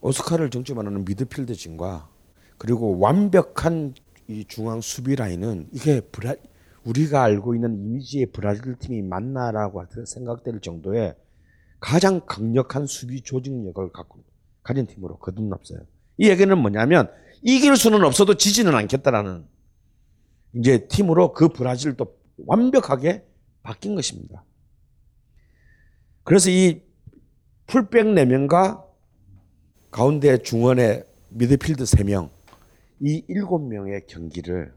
[0.02, 2.10] 오스카를 정점하는 미드필드 진과
[2.58, 3.94] 그리고 완벽한
[4.28, 6.36] 이 중앙 수비 라인은 이게 브라,
[6.86, 11.16] 우리가 알고 있는 이미지의 브라질 팀이 맞나라고 생각될 정도의
[11.80, 14.24] 가장 강력한 수비 조직력을 갖고
[14.64, 15.80] 가진 팀으로 거듭났어요.
[16.18, 17.12] 이 얘기는 뭐냐면
[17.42, 19.46] 이길 수는 없어도 지지는 않겠다라는
[20.56, 22.16] 이제 팀으로 그 브라질도
[22.46, 23.26] 완벽하게
[23.62, 24.44] 바뀐 것입니다.
[26.24, 26.82] 그래서 이
[27.68, 28.84] 풀백 4명과
[29.92, 32.30] 가운데 중원에 미드필드 3명,
[33.02, 34.74] 이 7명의 경기를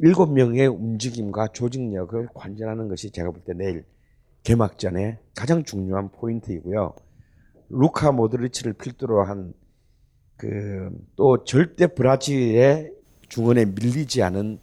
[0.00, 3.84] 7명의 움직임과 조직력을 관전하는 것이 제가 볼 때 내일
[4.44, 6.94] 개막전의 가장 중요한 포인트이고요.
[7.70, 9.54] 루카 모드리치를 필두로 한
[10.36, 12.92] 그 또 절대 브라질의
[13.28, 14.58] 중원에 밀리지 않은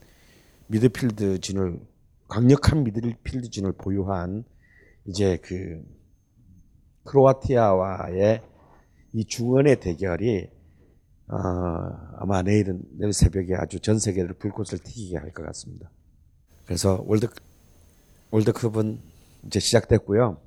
[0.68, 1.80] 미드필드 진을
[2.28, 4.44] 강력한 미드필드 진을 보유한
[5.06, 5.82] 이제 그
[7.06, 8.42] 크로아티아와의
[9.14, 10.50] 이 중원의 대결이
[11.30, 11.38] 어,
[12.18, 15.90] 아마 내일은 내일 새벽에 아주 전 세계를 불꽃을 튀기게 할 것 같습니다.
[16.66, 17.28] 그래서 월드
[18.32, 19.00] 월드컵은
[19.46, 20.40] 이제 시작됐고요.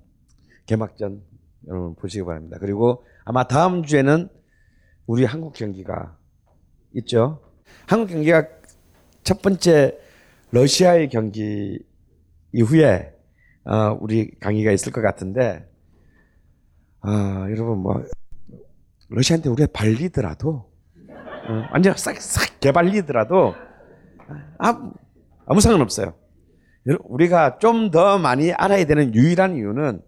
[0.67, 1.23] 개막전
[1.69, 2.59] 여러분 보시기 바랍니다.
[2.61, 4.29] 그리고 아마 다음 주에는
[5.07, 6.17] 우리 한국 경기가
[6.95, 7.41] 있죠.
[7.87, 8.47] 한국 경기가
[9.25, 9.99] 첫 번째
[10.51, 11.79] 러시아의 경기
[12.53, 13.15] 이후에
[13.65, 15.69] 어, 우리 강의가 있을 것 같은데
[17.01, 18.05] 아 여러분 뭐
[19.09, 20.72] 러시아한테 우리가 발리더라도 어,
[21.73, 23.55] 완전 싹싹 개발리더라도
[24.59, 24.91] 아,
[25.47, 26.15] 아무 상관없어요.
[26.87, 30.01] 여러- 우리가 좀 더 많이 알아야 되는 유일한 이유는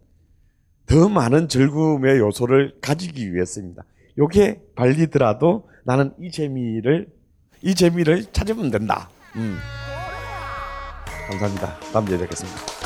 [0.86, 3.84] 더 많은 즐거움의 요소를 가지기 위해서입니다.
[4.18, 7.09] 요게 발리더라도 나는 이 재미를
[7.62, 9.09] 이 재미를 찾으면 된다.
[9.36, 9.57] 음.
[11.28, 11.78] 감사합니다.
[11.92, 12.84] 다음 주에 뵙겠습니다.